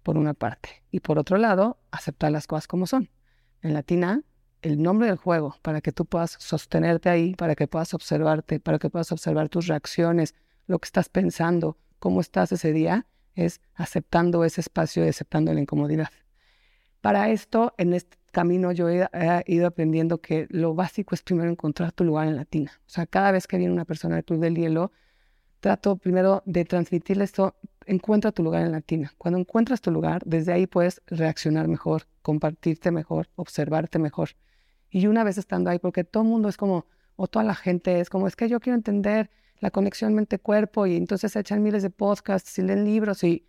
por 0.03 0.17
una 0.17 0.34
parte. 0.34 0.84
Y 0.91 1.01
por 1.01 1.19
otro 1.19 1.38
lado, 1.38 1.77
aceptar 1.91 2.31
las 2.31 2.48
cosas 2.48 2.67
como 2.67 2.88
son. 2.88 3.10
En 3.62 3.74
latina, 3.74 4.22
el 4.62 4.81
nombre 4.81 5.08
del 5.08 5.17
juego, 5.17 5.58
para 5.62 5.81
que 5.81 5.91
tú 5.91 6.05
puedas 6.05 6.38
sostenerte 6.39 7.10
ahí, 7.10 7.36
para 7.36 7.55
que 7.55 7.67
puedas 7.67 7.93
observarte, 7.93 8.60
para 8.60 8.79
que 8.79 8.89
puedas 8.89 9.12
observar 9.12 9.50
tus 9.50 9.67
reacciones, 9.67 10.36
lo 10.69 10.77
que 10.77 10.85
estás 10.85 11.09
pensando, 11.09 11.77
cómo 11.97 12.21
estás 12.21 12.51
ese 12.51 12.71
día, 12.71 13.07
es 13.33 13.59
aceptando 13.73 14.45
ese 14.45 14.61
espacio 14.61 15.03
y 15.03 15.09
aceptando 15.09 15.51
la 15.51 15.59
incomodidad. 15.59 16.09
Para 17.01 17.31
esto, 17.31 17.73
en 17.77 17.93
este 17.93 18.17
camino 18.31 18.71
yo 18.71 18.88
he, 18.88 19.09
ido 19.47 19.65
aprendiendo 19.65 20.21
que 20.21 20.45
lo 20.51 20.75
básico 20.75 21.15
es 21.15 21.23
primero 21.23 21.49
encontrar 21.49 21.91
tu 21.91 22.03
lugar 22.03 22.27
en 22.27 22.35
latina. 22.35 22.71
O 22.85 22.89
sea, 22.89 23.07
cada 23.07 23.31
vez 23.31 23.47
que 23.47 23.57
viene 23.57 23.73
una 23.73 23.85
persona 23.85 24.15
del 24.15 24.25
Club 24.25 24.41
del 24.41 24.55
Hielo, 24.55 24.91
trato 25.59 25.95
primero 25.95 26.43
de 26.45 26.65
transmitirle 26.65 27.23
esto, 27.23 27.55
encuentra 27.88 28.31
tu 28.31 28.43
lugar 28.43 28.61
en 28.61 28.71
la 28.71 28.81
tina. 28.81 29.11
Cuando 29.17 29.39
encuentras 29.39 29.81
tu 29.81 29.89
lugar, 29.89 30.21
desde 30.23 30.53
ahí 30.53 30.67
puedes 30.67 31.01
reaccionar 31.07 31.67
mejor, 31.67 32.05
compartirte 32.21 32.91
mejor, 32.91 33.27
observarte 33.35 33.97
mejor. 33.97 34.29
Y 34.91 35.07
una 35.07 35.23
vez 35.23 35.39
estando 35.39 35.71
ahí, 35.71 35.79
porque 35.79 36.03
todo 36.03 36.21
el 36.21 36.29
mundo 36.29 36.47
es 36.47 36.57
como, 36.57 36.85
o 37.15 37.25
toda 37.25 37.43
la 37.43 37.55
gente 37.55 37.99
es 37.99 38.11
como, 38.11 38.27
es 38.27 38.35
que 38.35 38.47
yo 38.47 38.59
quiero 38.59 38.75
entender 38.75 39.31
la 39.60 39.72
conexión 39.72 40.13
mente-cuerpo 40.13 40.88
y 40.88 40.96
entonces 40.96 41.36
echan 41.36 41.62
miles 41.63 41.84
de 41.84 41.89
podcasts 41.89 42.58
y 42.58 42.62
leen 42.62 42.86
libros 42.86 43.24
y, 43.24 43.46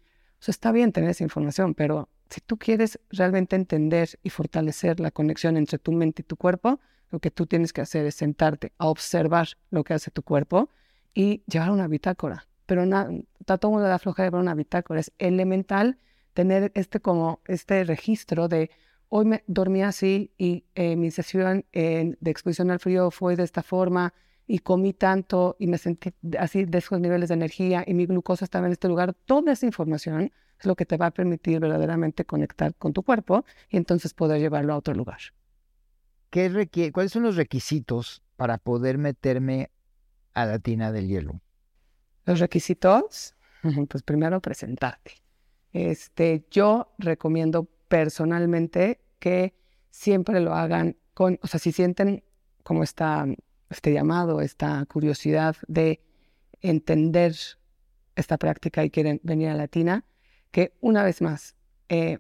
o 0.47 0.51
está 0.51 0.73
bien 0.73 0.93
tener 0.93 1.11
esa 1.11 1.25
información, 1.25 1.75
pero 1.75 2.09
si 2.31 2.41
tú 2.41 2.59
quieres 2.59 3.01
realmente 3.11 3.57
entender 3.57 4.19
y 4.23 4.31
fortalecer 4.31 5.01
la 5.01 5.11
conexión 5.11 5.57
entre 5.57 5.79
tu 5.79 5.93
mente 5.93 6.23
y 6.23 6.25
tu 6.25 6.37
cuerpo, 6.37 6.81
lo 7.11 7.19
que 7.19 7.31
tú 7.31 7.47
tienes 7.47 7.73
que 7.73 7.81
hacer 7.81 8.07
es 8.07 8.15
sentarte 8.15 8.73
a 8.79 8.87
observar 8.87 9.49
lo 9.71 9.83
que 9.83 9.95
hace 9.95 10.11
tu 10.11 10.23
cuerpo 10.23 10.71
y 11.13 11.43
llevar 11.47 11.71
una 11.71 11.89
bitácora. 11.89 12.47
Pero 12.67 12.85
está 12.85 13.59
todo 13.59 13.73
mundo 13.73 13.89
da 13.89 13.99
flojera 13.99 14.29
llevar 14.29 14.43
una 14.43 14.55
bitácora. 14.55 15.01
Es 15.01 15.13
elemental 15.19 15.99
tener 16.35 16.71
este 16.75 17.01
como 17.01 17.41
este 17.47 17.83
registro 17.83 18.47
de 18.47 18.71
hoy 19.09 19.25
me 19.25 19.43
dormí 19.49 19.83
así 19.83 20.33
y 20.39 20.65
eh, 20.77 20.95
mi 20.95 21.11
sesión 21.11 21.67
de 21.73 22.17
exposición 22.31 22.71
al 22.71 22.79
frío 22.79 23.11
fue 23.11 23.35
de 23.35 23.43
esta 23.43 23.65
forma 23.65 24.15
y 24.51 24.59
comí 24.59 24.93
tanto 24.93 25.55
y 25.61 25.69
me 25.69 25.79
sentí 25.79 26.13
así 26.37 26.65
de 26.65 26.79
esos 26.79 26.99
niveles 26.99 27.29
de 27.29 27.37
energía 27.37 27.85
y 27.87 27.95
mi 27.95 28.07
glucosa 28.07 28.45
estaba 28.45 28.67
en 28.67 28.73
este 28.73 28.89
lugar. 28.89 29.15
Toda 29.15 29.53
esa 29.53 29.65
información 29.65 30.33
es 30.59 30.67
lo 30.67 30.75
que 30.75 30.85
te 30.85 30.97
va 30.97 31.07
a 31.07 31.11
permitir 31.13 31.61
verdaderamente 31.61 32.25
conectar 32.25 32.75
con 32.75 32.93
tu 32.93 33.05
cuerpo 33.05 33.45
y 33.69 33.77
entonces 33.77 34.13
poder 34.13 34.41
llevarlo 34.41 34.73
a 34.73 34.77
otro 34.77 34.93
lugar. 34.93 35.21
¿Qué 36.31 36.91
¿Cuáles 36.93 37.13
son 37.13 37.23
los 37.23 37.37
requisitos 37.37 38.25
para 38.35 38.59
poder 38.59 38.99
meterme 38.99 39.71
a 40.35 40.47
la 40.47 40.59
tina 40.59 40.91
del 40.91 41.07
hielo? 41.07 41.41
Los 42.25 42.41
requisitos, 42.41 43.37
pues 43.89 44.03
primero 44.03 44.41
presentarte. 44.41 45.13
Este, 45.73 46.45
yo 46.51 46.93
recomiendo 46.99 47.69
personalmente 47.87 49.01
que 49.21 49.55
siempre 49.91 50.41
lo 50.41 50.55
hagan 50.55 50.97
con, 51.15 51.39
o 51.41 51.47
sea, 51.47 51.61
si 51.61 51.71
sienten 51.71 52.25
como 52.65 52.83
está 52.83 53.27
este 53.71 53.93
llamado, 53.93 54.41
esta 54.41 54.85
curiosidad 54.87 55.57
de 55.69 56.01
entender 56.61 57.35
esta 58.17 58.37
práctica 58.37 58.85
y 58.85 58.91
quieren 58.91 59.21
venir 59.23 59.49
a 59.49 59.55
la 59.55 59.69
tina, 59.69 60.05
que 60.51 60.75
una 60.81 61.05
vez 61.05 61.23
más, 61.23 61.55
eh, 61.89 62.19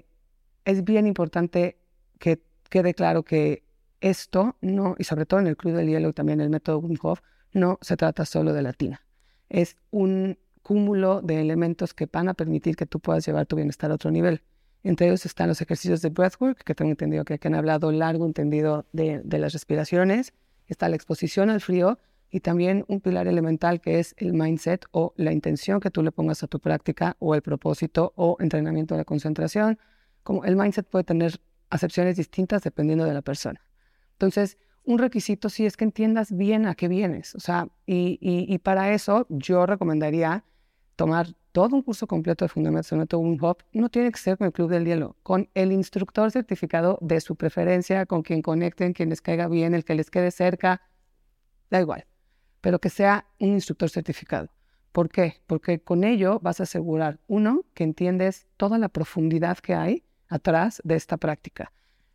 es 0.64 0.84
bien 0.84 1.06
importante 1.06 1.78
que 2.18 2.42
quede 2.68 2.94
claro 2.94 3.24
que 3.24 3.64
esto 4.00 4.56
no, 4.60 4.94
y 4.98 5.04
sobre 5.04 5.26
todo 5.26 5.40
en 5.40 5.46
el 5.46 5.56
Club 5.56 5.74
del 5.74 5.88
Hielo, 5.88 6.12
también 6.12 6.40
el 6.40 6.50
método 6.50 6.78
Wim 6.78 6.96
Hof, 7.02 7.20
no 7.52 7.78
se 7.82 7.96
trata 7.96 8.24
solo 8.24 8.52
de 8.52 8.62
la 8.62 8.72
tina. 8.72 9.04
Es 9.48 9.76
un 9.90 10.38
cúmulo 10.62 11.20
de 11.20 11.40
elementos 11.40 11.94
que 11.94 12.06
van 12.06 12.28
a 12.28 12.34
permitir 12.34 12.76
que 12.76 12.86
tú 12.86 13.00
puedas 13.00 13.26
llevar 13.26 13.46
tu 13.46 13.56
bienestar 13.56 13.90
a 13.90 13.94
otro 13.94 14.10
nivel. 14.10 14.42
Entre 14.82 15.08
ellos 15.08 15.26
están 15.26 15.48
los 15.48 15.60
ejercicios 15.60 16.00
de 16.00 16.10
breathwork, 16.10 16.62
que 16.62 16.74
tengo 16.74 16.90
entendido 16.90 17.24
que, 17.24 17.38
han 17.42 17.54
hablado 17.54 17.92
largo, 17.92 18.24
entendido 18.24 18.86
de, 18.92 19.20
de 19.24 19.38
las 19.38 19.52
respiraciones. 19.52 20.32
Está 20.70 20.88
la 20.88 20.94
exposición 20.96 21.50
al 21.50 21.60
frío 21.60 21.98
y 22.30 22.40
también 22.40 22.84
un 22.86 23.00
pilar 23.00 23.26
elemental 23.26 23.80
que 23.80 23.98
es 23.98 24.14
el 24.18 24.32
mindset 24.32 24.86
o 24.92 25.12
la 25.16 25.32
intención 25.32 25.80
que 25.80 25.90
tú 25.90 26.02
le 26.02 26.12
pongas 26.12 26.44
a 26.44 26.46
tu 26.46 26.60
práctica 26.60 27.16
o 27.18 27.34
el 27.34 27.42
propósito 27.42 28.12
o 28.14 28.36
entrenamiento 28.38 28.96
de 28.96 29.04
concentración. 29.04 29.78
Como 30.22 30.44
el 30.44 30.54
mindset 30.54 30.86
puede 30.86 31.04
tener 31.04 31.40
acepciones 31.70 32.16
distintas 32.16 32.62
dependiendo 32.62 33.04
de 33.04 33.14
la 33.14 33.22
persona. 33.22 33.60
Entonces, 34.12 34.58
un 34.84 34.98
requisito 34.98 35.48
sí 35.48 35.66
es 35.66 35.76
que 35.76 35.84
entiendas 35.84 36.30
bien 36.30 36.66
a 36.66 36.76
qué 36.76 36.86
vienes. 36.86 37.34
O 37.34 37.40
sea, 37.40 37.68
y, 37.84 38.58
para 38.58 38.94
eso 38.94 39.26
yo 39.28 39.66
recomendaría 39.66 40.44
tomar 40.96 41.28
todo 41.52 41.76
un 41.76 41.82
curso 41.82 42.06
completo 42.06 42.44
de 42.44 42.48
Fundamentos 42.48 42.90
de 42.90 43.16
Wim 43.16 43.38
Hof. 43.42 43.58
No 43.72 43.88
tiene 43.88 44.10
que 44.12 44.18
ser 44.18 44.38
con 44.38 44.46
el 44.46 44.52
Club 44.52 44.70
del 44.70 44.84
Hielo, 44.84 45.16
con 45.22 45.48
el 45.54 45.72
instructor 45.72 46.30
certificado 46.30 46.98
de 47.00 47.20
su 47.20 47.36
preferencia, 47.36 48.06
con 48.06 48.22
quien 48.22 48.42
conecten, 48.42 48.92
quien 48.92 49.08
les 49.08 49.20
caiga 49.20 49.48
bien, 49.48 49.74
el 49.74 49.84
que 49.84 49.94
les 49.94 50.10
quede 50.10 50.30
cerca, 50.30 50.82
da 51.70 51.80
igual, 51.80 52.06
pero 52.60 52.78
que 52.78 52.90
sea 52.90 53.26
un 53.38 53.50
instructor 53.50 53.90
certificado. 53.90 54.48
¿Por 54.92 55.08
qué? 55.08 55.40
Porque 55.46 55.80
con 55.80 56.04
ello 56.04 56.40
vas 56.40 56.60
a 56.60 56.64
asegurar, 56.64 57.20
uno, 57.28 57.64
que 57.74 57.84
entiendes 57.84 58.46
toda 58.56 58.78
la 58.78 58.88
profundidad 58.88 59.58
que 59.58 59.74
hay 59.74 60.04
atrás 60.28 60.80
de 60.84 60.96
esta 60.96 61.16
práctica. 61.16 61.72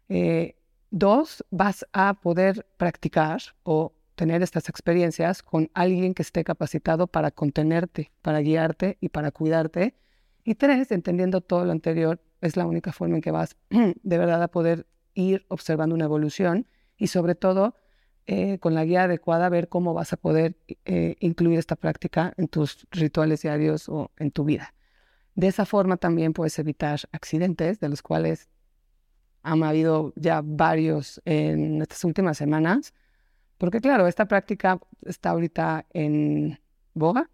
Eh, 0.10 0.56
Dos, 0.98 1.44
vas 1.50 1.86
a 1.92 2.14
poder 2.14 2.66
practicar 2.78 3.42
o 3.64 3.92
tener 4.16 4.42
estas 4.42 4.70
experiencias 4.70 5.44
con 5.44 5.70
alguien 5.74 6.14
que 6.14 6.22
esté 6.24 6.44
capacitado 6.44 7.08
para 7.08 7.32
contenerte, 7.32 8.12
para 8.22 8.40
guiarte 8.40 8.98
y 9.00 9.10
para 9.10 9.32
cuidarte. 9.32 9.96
Y 10.44 10.56
tres, 10.56 10.92
entendiendo 10.92 11.42
todo 11.42 11.66
lo 11.66 11.72
anterior, 11.72 12.22
es 12.42 12.58
la 12.58 12.66
única 12.66 12.92
forma 12.92 13.16
en 13.16 13.22
que 13.22 13.32
vas 13.32 13.58
de 13.70 14.18
verdad 14.18 14.42
a 14.42 14.48
poder 14.48 14.88
ir 15.14 15.46
observando 15.50 15.96
una 15.96 16.06
evolución 16.06 16.68
y 16.98 17.08
sobre 17.08 17.36
todo 17.36 17.76
eh, 18.28 18.58
con 18.60 18.74
la 18.74 18.86
guía 18.86 19.04
adecuada 19.04 19.50
ver 19.50 19.70
cómo 19.70 19.94
vas 19.94 20.14
a 20.14 20.18
poder 20.18 20.58
eh, 20.86 21.16
incluir 21.20 21.60
esta 21.60 21.76
práctica 21.76 22.34
en 22.38 22.48
tus 22.48 22.88
rituales 22.92 23.42
diarios 23.42 23.88
o 23.88 24.12
en 24.18 24.32
tu 24.32 24.46
vida. 24.46 24.74
De 25.36 25.48
esa 25.48 25.66
forma 25.66 25.98
también 25.98 26.34
puedes 26.34 26.58
evitar 26.58 27.02
accidentes, 27.12 27.80
de 27.80 27.90
los 27.90 28.02
cuales 28.02 28.50
han 29.44 29.64
habido 29.64 30.14
ya 30.16 30.42
varios 30.44 31.22
en 31.26 31.82
estas 31.82 32.04
últimas 32.04 32.38
semanas, 32.38 32.94
porque 33.58 33.80
claro, 33.80 34.08
esta 34.08 34.28
práctica 34.28 34.80
está 35.04 35.32
ahorita 35.32 35.86
en 35.94 36.60
boga, 36.94 37.30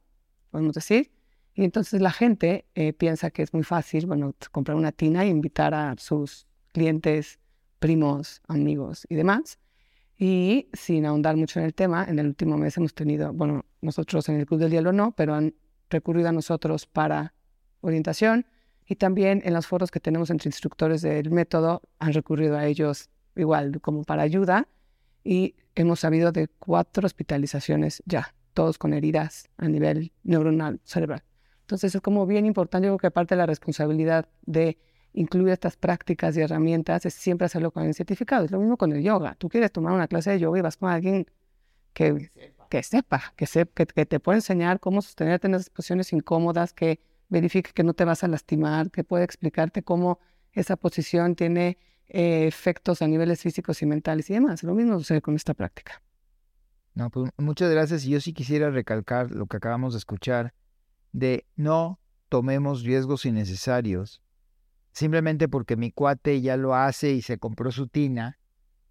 podemos 0.52 0.74
decir, 0.74 1.12
y 1.54 1.64
entonces 1.64 2.02
la 2.02 2.12
gente 2.12 2.66
eh, 2.76 2.94
piensa 2.94 3.30
que 3.30 3.42
es 3.44 3.54
muy 3.54 3.64
fácil, 3.64 4.06
bueno, 4.06 4.34
comprar 4.52 4.78
una 4.78 4.92
tina 4.92 5.24
e 5.24 5.28
invitar 5.28 5.74
a 5.74 5.96
sus 5.98 6.48
clientes, 6.72 7.40
primos, 7.80 8.42
amigos 8.48 9.06
y 9.10 9.16
demás. 9.16 9.60
Y 10.18 10.70
sin 10.74 11.06
ahondar 11.06 11.36
mucho 11.36 11.60
en 11.60 11.66
el 11.66 11.74
tema, 11.74 12.06
en 12.08 12.20
el 12.20 12.28
último 12.28 12.58
mes 12.58 12.78
hemos 12.78 12.94
tenido, 12.94 13.34
bueno, 13.34 13.66
nosotros 13.82 14.30
en 14.30 14.36
el 14.36 14.46
Club 14.46 14.60
del 14.60 14.72
Hielo 14.72 14.94
no, 14.94 15.14
pero 15.14 15.34
han 15.34 15.56
recurrido 15.90 16.30
a 16.30 16.32
nosotros 16.32 16.86
para 16.86 17.34
orientación 17.82 18.46
y 18.86 18.96
también 18.96 19.42
en 19.44 19.54
los 19.54 19.68
foros 19.68 19.92
que 19.92 20.00
tenemos 20.00 20.30
entre 20.30 20.48
instructores 20.48 21.02
del 21.02 21.32
método 21.32 21.82
han 22.00 22.14
recurrido 22.14 22.58
a 22.58 22.66
ellos 22.66 23.10
igual 23.36 23.80
como 23.82 24.04
para 24.04 24.22
ayuda 24.22 24.68
y 25.24 25.56
hemos 25.76 26.02
sabido 26.02 26.32
de 26.32 26.48
cuatro 26.48 27.06
hospitalizaciones 27.06 28.04
ya, 28.06 28.34
todos 28.54 28.78
con 28.78 28.94
heridas 28.94 29.50
a 29.58 29.68
nivel 29.68 30.12
neuronal 30.24 30.80
cerebral. 30.84 31.24
Entonces 31.62 31.96
es 31.96 32.02
como 32.02 32.26
bien 32.26 32.46
importante, 32.46 32.88
yo 32.88 32.92
creo 32.92 33.00
que 33.00 33.08
aparte 33.08 33.36
de 33.36 33.40
la 33.40 33.46
responsabilidad 33.46 34.28
de 34.46 34.78
incluir 35.14 35.54
estas 35.54 35.78
prácticas 35.78 36.36
y 36.38 36.42
herramientas 36.42 37.06
es 37.06 37.14
siempre 37.14 37.46
hacerlo 37.46 37.72
con 37.72 37.86
el 37.86 37.94
certificado. 37.94 38.46
Es 38.46 38.52
lo 38.52 38.60
mismo 38.60 38.78
con 38.78 38.92
el 38.92 39.04
yoga. 39.04 39.36
Tú 39.36 39.50
quieres 39.50 39.72
tomar 39.72 39.94
una 39.94 40.08
clase 40.08 40.32
de 40.32 40.40
yoga 40.40 40.60
y 40.60 40.62
vas 40.62 40.78
con 40.78 40.90
alguien 40.90 41.28
que, 41.94 42.30
que 42.70 42.84
sepa, 42.84 43.34
que, 43.36 43.46
sepa, 43.46 43.86
que, 43.86 44.06
te 44.06 44.20
puede 44.20 44.38
enseñar 44.38 44.80
cómo 44.80 45.02
sostenerte 45.02 45.48
en 45.48 45.56
esas 45.56 45.70
posiciones 45.70 46.14
incómodas, 46.14 46.74
que 46.74 47.02
verifique 47.30 47.72
que 47.74 47.84
no 47.84 47.94
te 47.94 48.06
vas 48.06 48.24
a 48.24 48.28
lastimar, 48.28 48.92
que 48.92 49.04
puede 49.04 49.24
explicarte 49.24 49.84
cómo 49.84 50.20
esa 50.54 50.76
posición 50.76 51.36
tiene 51.36 51.78
eh, 52.14 52.46
efectos 52.48 53.02
a 53.02 53.08
niveles 53.08 53.42
físicos 53.42 53.82
y 53.82 53.86
mentales 53.86 54.30
y 54.30 54.34
demás. 54.34 54.64
Lo 54.64 54.76
mismo 54.76 54.98
sucede 55.00 55.22
con 55.22 55.36
esta 55.36 55.54
práctica. 55.54 56.02
No, 56.94 57.10
pues 57.10 57.32
muchas 57.38 57.72
gracias. 57.72 58.04
Yo 58.04 58.20
sí 58.20 58.34
quisiera 58.34 58.70
recalcar 58.70 59.32
lo 59.32 59.48
que 59.48 59.58
acabamos 59.58 59.94
de 59.94 60.00
escuchar, 60.00 60.54
de 61.14 61.46
no 61.56 62.00
tomemos 62.30 62.84
riesgos 62.84 63.26
innecesarios 63.26 64.22
simplemente 64.92 65.48
porque 65.48 65.78
mi 65.78 65.92
cuate 65.92 66.42
ya 66.42 66.58
lo 66.58 66.76
hace 66.76 67.12
y 67.12 67.22
se 67.22 67.38
compró 67.38 67.72
su 67.72 67.88
tina, 67.88 68.40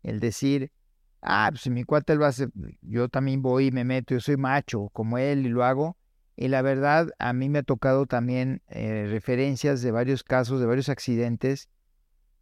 el 0.02 0.20
decir, 0.20 0.72
ah, 1.20 1.48
pues 1.50 1.62
si 1.62 1.70
mi 1.70 1.84
cuate 1.84 2.14
lo 2.14 2.24
hace, 2.24 2.48
yo 2.80 3.08
también 3.08 3.42
voy 3.42 3.66
y 3.66 3.70
me 3.70 3.84
meto, 3.84 4.14
yo 4.14 4.20
soy 4.20 4.36
macho 4.36 4.88
como 4.92 5.18
él 5.18 5.46
y 5.46 5.50
lo 5.50 5.64
hago, 5.64 5.96
y 6.36 6.48
la 6.48 6.62
verdad, 6.62 7.10
a 7.18 7.32
mí 7.32 7.48
me 7.50 7.58
ha 7.58 7.62
tocado 7.62 8.06
también 8.06 8.62
eh, 8.68 9.06
referencias 9.10 9.82
de 9.82 9.90
varios 9.90 10.24
casos, 10.24 10.58
de 10.58 10.66
varios 10.66 10.88
accidentes, 10.88 11.68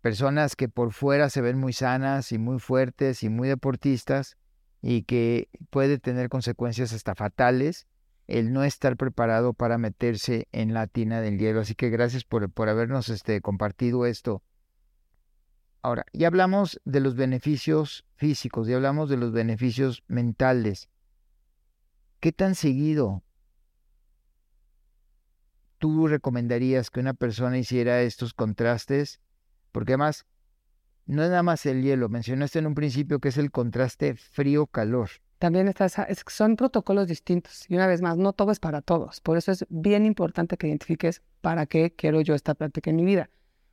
personas 0.08 0.56
que 0.56 0.70
por 0.70 0.94
fuera 0.94 1.28
se 1.28 1.42
ven 1.42 1.58
muy 1.58 1.74
sanas 1.74 2.32
y 2.32 2.38
muy 2.38 2.58
fuertes 2.58 3.22
y 3.22 3.28
muy 3.28 3.46
deportistas 3.46 4.38
y 4.80 5.02
que 5.02 5.50
puede 5.68 5.98
tener 5.98 6.30
consecuencias 6.30 6.94
hasta 6.94 7.14
fatales 7.14 7.86
el 8.26 8.54
no 8.54 8.64
estar 8.64 8.96
preparado 8.96 9.52
para 9.52 9.76
meterse 9.76 10.48
en 10.50 10.72
la 10.72 10.86
tina 10.86 11.20
del 11.20 11.38
hielo. 11.38 11.60
Así 11.60 11.74
que 11.74 11.90
gracias 11.90 12.24
por, 12.24 12.50
por 12.50 12.70
habernos 12.70 13.10
este, 13.10 13.42
compartido 13.42 14.06
esto. 14.06 14.42
Ahora, 15.82 16.06
ya 16.14 16.28
hablamos 16.28 16.80
de 16.86 17.00
los 17.00 17.14
beneficios 17.14 18.06
físicos, 18.16 18.66
ya 18.66 18.76
hablamos 18.76 19.10
de 19.10 19.18
los 19.18 19.32
beneficios 19.32 20.04
mentales. 20.08 20.88
¿Qué 22.20 22.32
tan 22.32 22.54
seguido 22.54 23.22
tú 25.76 26.08
recomendarías 26.08 26.88
que 26.88 27.00
una 27.00 27.12
persona 27.12 27.58
hiciera 27.58 28.00
estos 28.00 28.32
contrastes? 28.32 29.20
Porque 29.78 29.92
además, 29.92 30.26
no 31.06 31.22
es 31.22 31.28
nada 31.30 31.44
más 31.44 31.64
el 31.64 31.84
hielo, 31.84 32.08
mencionaste 32.08 32.58
en 32.58 32.66
un 32.66 32.74
principio 32.74 33.20
que 33.20 33.28
es 33.28 33.36
el 33.38 33.52
contraste 33.52 34.16
frío-calor. 34.16 35.08
También 35.38 35.68
está 35.68 35.86
son 36.26 36.56
protocolos 36.56 37.06
distintos 37.06 37.64
y 37.70 37.76
una 37.76 37.86
vez 37.86 38.02
más, 38.02 38.16
no 38.16 38.32
todo 38.32 38.50
es 38.50 38.58
para 38.58 38.82
todos. 38.82 39.20
Por 39.20 39.36
eso 39.38 39.52
es 39.52 39.64
bien 39.68 40.04
importante 40.04 40.56
que 40.56 40.66
identifiques 40.66 41.22
para 41.42 41.66
qué 41.66 41.94
quiero 41.94 42.20
yo 42.22 42.34
esta 42.34 42.54
práctica 42.54 42.90
en 42.90 42.96
mi 42.96 43.04
vida. 43.04 43.30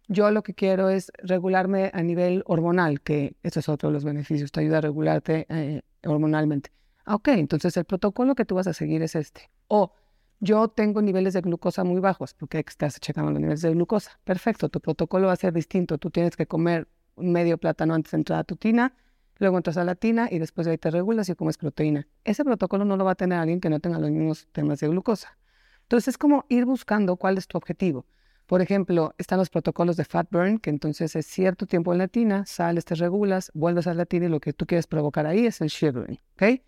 Yo 0.08 0.30
lo 0.30 0.44
que 0.44 0.54
quiero 0.54 0.90
es 0.90 1.12
regularme 1.24 1.90
a 1.92 2.04
nivel 2.04 2.44
hormonal, 2.46 3.02
que 3.02 3.36
eso 3.42 3.60
es 3.60 3.68
otro 3.68 3.90
de 3.90 3.94
los 3.94 4.04
beneficios, 4.04 4.52
te 4.52 4.60
ayuda 4.60 4.78
a 4.78 4.82
regularte 4.82 5.48
eh, 5.50 5.82
hormonalmente. 6.04 6.70
Ah, 7.06 7.16
ok, 7.16 7.30
entonces 7.30 7.76
el 7.78 7.86
protocolo 7.86 8.36
que 8.36 8.46
tú 8.46 8.54
vas 8.54 8.68
a 8.68 8.74
seguir 8.74 9.02
es 9.02 9.16
este. 9.16 9.50
O 9.70 9.92
yo 10.40 10.68
tengo 10.68 11.02
niveles 11.02 11.34
de 11.34 11.42
glucosa 11.42 11.84
muy 11.84 12.00
bajos, 12.00 12.34
porque 12.34 12.64
estás 12.66 13.00
checando 13.00 13.32
los 13.32 13.40
niveles 13.40 13.62
de 13.62 13.72
glucosa. 13.72 14.20
Perfecto, 14.24 14.70
tu 14.70 14.80
protocolo 14.80 15.28
va 15.28 15.34
a 15.34 15.38
ser 15.38 15.54
distinto. 15.54 15.98
Tú 15.98 16.10
tienes 16.10 16.36
que 16.36 16.46
comer 16.46 16.88
medio 17.18 17.58
plátano 17.58 17.94
antes 17.94 18.12
de 18.12 18.18
entrar 18.18 18.40
a 18.40 18.44
tu 18.44 18.56
tina, 18.56 18.94
luego 19.38 19.58
entras 19.58 19.78
a 19.78 19.84
la 19.84 19.96
tina 19.96 20.28
y 20.30 20.40
después 20.40 20.66
de 20.66 20.72
ahí 20.72 20.78
te 20.78 20.92
regulas 20.92 21.30
y 21.30 21.36
comes 21.36 21.58
proteína. 21.58 22.08
Ese 22.24 22.44
protocolo 22.44 22.86
no 22.86 22.98
lo 22.98 23.06
va 23.06 23.12
a 23.12 23.16
tener 23.16 23.40
alguien 23.40 23.60
que 23.60 23.70
no 23.70 23.80
tenga 23.80 24.00
los 24.00 24.12
mismos 24.12 24.48
temas 24.52 24.80
de 24.80 24.88
glucosa. 24.88 25.38
Entonces 25.84 26.10
es 26.10 26.18
como 26.18 26.46
ir 26.50 26.66
buscando 26.66 27.16
cuál 27.16 27.38
es 27.38 27.48
tu 27.48 27.58
objetivo. 27.58 28.06
Por 28.46 28.62
ejemplo, 28.62 29.16
están 29.18 29.40
los 29.40 29.50
protocolos 29.50 29.98
de 29.98 30.06
fat 30.06 30.28
burn, 30.30 30.60
que 30.60 30.70
entonces 30.70 31.16
es 31.16 31.26
cierto 31.26 31.66
tiempo 31.66 31.94
en 31.94 32.00
la 32.00 32.08
tina, 32.08 32.46
sales, 32.46 32.86
te 32.86 32.94
regulas, 32.96 33.52
vuelves 33.56 33.88
a 33.88 33.94
la 33.94 34.06
tina 34.06 34.28
y 34.28 34.30
lo 34.30 34.40
que 34.40 34.54
tú 34.54 34.68
quieres 34.68 34.86
provocar 34.86 35.26
ahí 35.26 35.48
es 35.48 35.62
el 35.62 35.70
sugaring, 35.70 36.20
¿ok? 36.34 36.62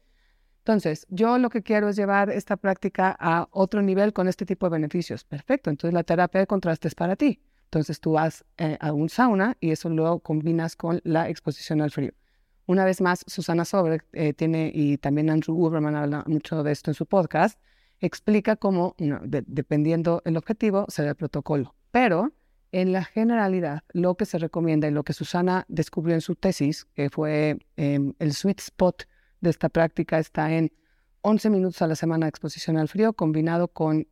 Entonces, 0.67 1.07
yo 1.09 1.37
lo 1.37 1.49
que 1.49 1.63
quiero 1.63 1.87
es 1.87 1.95
llevar 1.95 2.29
esta 2.29 2.57
práctica 2.57 3.15
a 3.21 3.47
otro 3.51 3.81
nivel 3.81 4.11
con 4.11 4.27
este 4.27 4.45
tipo 4.45 4.65
de 4.65 4.71
beneficios. 4.71 5.23
Perfecto, 5.23 5.69
entonces 5.69 5.93
la 5.93 6.03
terapia 6.03 6.41
de 6.41 6.47
contraste 6.47 6.89
es 6.89 6.93
para 6.93 7.15
ti. 7.15 7.39
Entonces 7.67 8.01
tú 8.01 8.11
vas 8.11 8.43
eh, 8.57 8.77
a 8.81 8.91
un 8.91 9.07
sauna 9.07 9.55
y 9.61 9.71
eso 9.71 9.87
luego 9.87 10.19
combinas 10.19 10.75
con 10.75 10.99
la 11.05 11.29
exposición 11.29 11.79
al 11.79 11.91
frío. 11.91 12.11
Una 12.65 12.83
vez 12.83 12.99
más, 12.99 13.23
Susana 13.27 13.63
Sobre 13.63 14.01
eh, 14.11 14.33
tiene, 14.33 14.69
y 14.75 14.97
también 14.97 15.29
Andrew 15.29 15.55
Uberman 15.55 15.95
habla 15.95 16.25
mucho 16.27 16.61
de 16.63 16.73
esto 16.73 16.91
en 16.91 16.95
su 16.95 17.05
podcast, 17.05 17.57
explica 18.01 18.57
cómo, 18.57 18.93
dependiendo 18.97 20.21
el 20.25 20.35
objetivo, 20.35 20.85
será 20.89 21.11
el 21.11 21.15
protocolo. 21.15 21.75
Pero 21.91 22.33
en 22.73 22.91
la 22.91 23.05
generalidad, 23.05 23.83
lo 23.93 24.15
que 24.15 24.25
se 24.25 24.37
recomienda 24.37 24.89
y 24.89 24.91
lo 24.91 25.05
que 25.05 25.13
Susana 25.13 25.63
descubrió 25.69 26.13
en 26.13 26.19
su 26.21 26.35
tesis, 26.35 26.83
que 26.93 27.09
fue 27.09 27.57
em, 27.77 28.13
el 28.19 28.33
sweet 28.33 28.59
spot 28.59 29.05
de 29.41 29.49
esta 29.49 29.69
práctica 29.69 30.19
está 30.19 30.51
en 30.53 30.71
11 31.21 31.49
minutos 31.49 31.81
a 31.81 31.87
la 31.87 31.95
semana 31.95 32.25
de 32.25 32.29
exposición 32.29 32.77
al 32.77 32.87
frío 32.87 33.13
combinado 33.13 33.67
con 33.67 34.07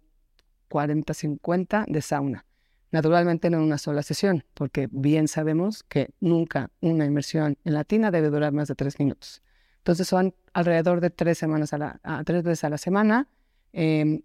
40-50 0.70 1.86
de 1.88 2.02
sauna. 2.02 2.46
Naturalmente 2.92 3.50
no 3.50 3.58
en 3.58 3.64
una 3.64 3.78
sola 3.78 4.04
sesión, 4.04 4.44
porque 4.54 4.88
bien 4.92 5.28
sabemos 5.28 5.84
que 5.84 6.14
nunca 6.20 6.72
una 6.82 7.06
inmersión 7.06 7.58
en 7.64 7.74
la 7.74 7.84
tina 7.84 8.12
debe 8.12 8.30
durar 8.30 8.54
más 8.54 8.68
de 8.68 8.76
tres 8.76 9.00
minutos. 9.00 9.42
Entonces 9.80 10.08
son 10.08 10.34
alrededor 10.54 11.02
de 11.02 11.10
tres, 11.10 11.38
semanas 11.38 11.74
a 11.74 12.24
tres 12.26 12.44
veces 12.44 12.64
a 12.64 12.70
la 12.70 12.78
semana, 12.78 13.28
em, 13.74 14.22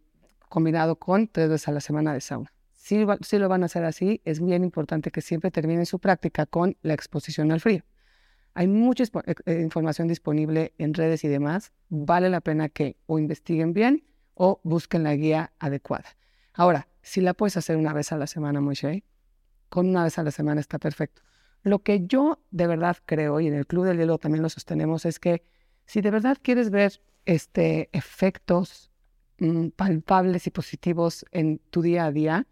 combinado 0.49 0.97
con 0.97 1.29
tres 1.29 1.49
veces 1.49 1.69
a 1.69 1.73
la 1.73 1.81
semana 1.81 2.13
de 2.13 2.21
sauna. 2.21 2.53
Si, 2.73 3.05
si 3.23 3.39
lo 3.39 3.49
van 3.49 3.63
a 3.63 3.67
hacer 3.67 3.85
así, 3.85 4.21
es 4.25 4.41
bien 4.41 4.65
importante 4.65 5.11
que 5.11 5.21
siempre 5.21 5.51
terminen 5.51 5.87
su 5.87 5.99
práctica 5.99 6.47
con 6.47 6.77
la 6.83 6.95
exposición 6.95 7.53
al 7.53 7.61
frío. 7.61 7.85
Hay 8.55 8.67
mucha 8.67 9.05
eh, 9.05 9.35
eh, 9.47 9.61
información 9.61 10.09
disponible 10.09 10.75
en 10.79 10.95
redes 10.95 11.25
y 11.25 11.29
demás. 11.29 11.73
Vale 11.89 12.31
la 12.31 12.41
pena 12.41 12.69
que 12.69 12.97
o 13.07 13.19
investiguen 13.19 13.73
bien 13.73 14.05
o 14.35 14.61
busquen 14.65 15.03
la 15.03 15.15
guía 15.15 15.53
adecuada. 15.59 16.17
Ahora, 16.55 16.89
si 17.03 17.21
la 17.21 17.35
puedes 17.35 17.57
hacer 17.57 17.77
una 17.77 17.93
vez 17.93 18.13
a 18.13 18.17
la 18.17 18.27
semana, 18.27 18.61
Moishe, 18.61 19.05
con 19.69 19.89
una 19.89 20.05
vez 20.05 20.19
a 20.19 20.23
la 20.23 20.31
semana 20.31 20.61
está 20.61 20.79
perfecto. 20.79 21.23
Lo 21.63 21.81
que 21.81 22.07
yo 22.07 22.43
de 22.51 22.67
verdad 22.67 22.97
creo, 23.07 23.41
y 23.41 23.47
en 23.47 23.55
el 23.55 23.67
Club 23.67 23.85
del 23.85 23.99
Hielo 23.99 24.19
también 24.19 24.43
lo 24.43 24.49
sostenemos, 24.49 25.05
es 25.05 25.19
que 25.19 25.45
si 25.87 26.01
de 26.01 26.11
verdad 26.11 26.39
quieres 26.41 26.71
ver 26.71 27.01
este, 27.27 27.91
efectos 27.93 28.91
mm, 29.39 29.69
palpables 29.69 30.47
y 30.47 30.51
positivos 30.51 31.25
en 31.33 31.59
tu 31.71 31.83
día 31.83 32.07
a 32.07 32.13
día, 32.13 32.47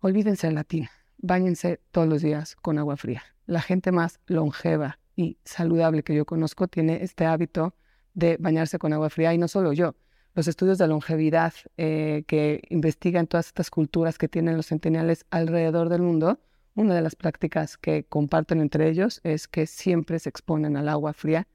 olvídense 0.00 0.48
de 0.48 0.52
la 0.54 0.64
tina. 0.64 0.90
Báñense 1.18 1.80
todos 1.90 2.08
los 2.08 2.22
días 2.22 2.56
con 2.56 2.78
agua 2.78 2.96
fría. 2.96 3.22
La 3.46 3.60
gente 3.60 3.92
más 3.92 4.18
longeva, 4.26 4.98
y 5.22 5.38
saludable 5.44 6.02
que 6.02 6.14
yo 6.14 6.24
conozco 6.24 6.68
tiene 6.68 7.02
este 7.02 7.24
hábito 7.24 7.74
de 8.14 8.36
bañarse 8.38 8.78
con 8.78 8.92
agua 8.92 9.10
fría 9.10 9.32
y 9.32 9.38
no 9.38 9.48
solo 9.48 9.72
yo. 9.72 9.94
Los 10.34 10.48
estudios 10.48 10.78
de 10.78 10.88
longevidad 10.88 11.52
eh, 11.76 12.24
que 12.26 12.62
investigan 12.70 13.26
todas 13.26 13.46
estas 13.46 13.70
culturas 13.70 14.18
que 14.18 14.28
tienen 14.28 14.56
los 14.56 14.68
centennials 14.68 15.26
alrededor 15.30 15.88
del 15.88 16.02
mundo, 16.02 16.40
una 16.74 16.94
de 16.94 17.02
las 17.02 17.16
prácticas 17.16 17.76
que 17.76 18.04
comparten 18.04 18.60
entre 18.60 18.88
ellos 18.88 19.20
es 19.24 19.46
que 19.46 19.66
siempre 19.66 20.18
se 20.18 20.30
exponen 20.30 20.76
al 20.76 20.88
agua 20.88 21.12
fría 21.12 21.46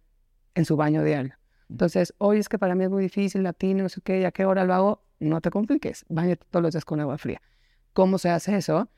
en 0.54 0.66
su 0.66 0.76
baño 0.76 1.04
diario. 1.04 1.34
Entonces, 1.70 2.14
hoy 2.20 2.38
es 2.38 2.50
que 2.50 2.60
para 2.60 2.76
mí 2.76 2.84
es 2.84 2.90
muy 2.90 3.04
difícil, 3.04 3.44
latino, 3.44 3.84
no 3.84 3.90
sé 3.90 4.02
qué, 4.02 4.26
¿a 4.26 4.32
qué 4.32 4.46
hora 4.46 4.64
lo 4.64 4.74
hago? 4.74 5.04
No 5.20 5.42
te 5.42 5.50
compliques, 5.50 6.06
bañate 6.08 6.46
todos 6.50 6.64
los 6.64 6.74
días 6.74 6.86
con 6.86 7.00
agua 7.00 7.18
fría. 7.18 7.42
¿Cómo 7.94 8.20
se 8.20 8.30
hace 8.30 8.56
eso? 8.56 8.90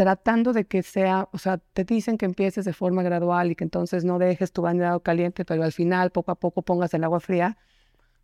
Tratando 0.00 0.54
de 0.54 0.64
que 0.64 0.82
sea, 0.82 1.28
o 1.30 1.36
sea, 1.36 1.58
te 1.58 1.84
dicen 1.84 2.16
que 2.16 2.24
empieces 2.24 2.64
de 2.64 2.72
forma 2.72 3.02
gradual 3.02 3.50
y 3.50 3.54
que 3.54 3.64
entonces 3.64 4.02
no 4.02 4.18
dejes 4.18 4.50
tu 4.50 4.66
agua 4.66 5.02
caliente, 5.02 5.44
pero 5.44 5.62
al 5.62 5.72
final 5.72 6.10
poco 6.10 6.30
a 6.30 6.36
poco 6.36 6.62
pongas 6.62 6.94
el 6.94 7.04
agua 7.04 7.20
fría. 7.20 7.58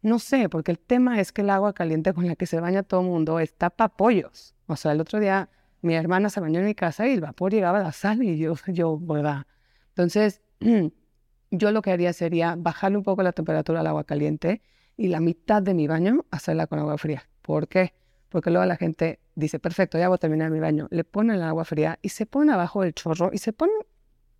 No 0.00 0.18
sé, 0.18 0.48
porque 0.48 0.70
el 0.70 0.78
tema 0.78 1.20
es 1.20 1.32
que 1.32 1.42
el 1.42 1.50
agua 1.50 1.74
caliente 1.74 2.14
con 2.14 2.26
la 2.26 2.34
que 2.34 2.46
se 2.46 2.60
baña 2.60 2.82
todo 2.82 3.02
el 3.02 3.08
mundo 3.08 3.40
está 3.40 3.68
para 3.68 3.90
pollos. 3.94 4.54
O 4.66 4.76
sea, 4.76 4.92
el 4.92 5.02
otro 5.02 5.20
día 5.20 5.50
mi 5.82 5.94
hermana 5.94 6.30
se 6.30 6.40
bañó 6.40 6.60
en 6.60 6.64
mi 6.64 6.74
casa 6.74 7.06
y 7.06 7.12
el 7.12 7.20
vapor 7.20 7.52
llegaba 7.52 7.80
a 7.80 7.82
la 7.82 7.92
sala 7.92 8.24
y 8.24 8.38
yo, 8.38 8.54
yo, 8.68 8.98
¿verdad? 8.98 9.46
Entonces, 9.88 10.40
yo 11.50 11.72
lo 11.72 11.82
que 11.82 11.90
haría 11.90 12.14
sería 12.14 12.54
bajarle 12.56 12.96
un 12.96 13.04
poco 13.04 13.22
la 13.22 13.32
temperatura 13.32 13.80
al 13.80 13.86
agua 13.86 14.04
caliente 14.04 14.62
y 14.96 15.08
la 15.08 15.20
mitad 15.20 15.60
de 15.60 15.74
mi 15.74 15.88
baño 15.88 16.24
hacerla 16.30 16.68
con 16.68 16.78
agua 16.78 16.96
fría. 16.96 17.28
¿Por 17.42 17.68
qué? 17.68 17.92
Porque 18.36 18.50
luego 18.50 18.66
la 18.66 18.76
gente 18.76 19.18
dice, 19.34 19.58
perfecto, 19.58 19.96
ya 19.96 20.08
voy 20.08 20.16
a 20.16 20.18
terminar 20.18 20.50
mi 20.50 20.60
baño. 20.60 20.88
Le 20.90 21.04
ponen 21.04 21.36
el 21.36 21.42
agua 21.42 21.64
fría 21.64 21.98
y 22.02 22.10
se 22.10 22.26
pone 22.26 22.52
abajo 22.52 22.82
del 22.82 22.92
chorro 22.92 23.30
y 23.32 23.38
se 23.38 23.54
ponen 23.54 23.74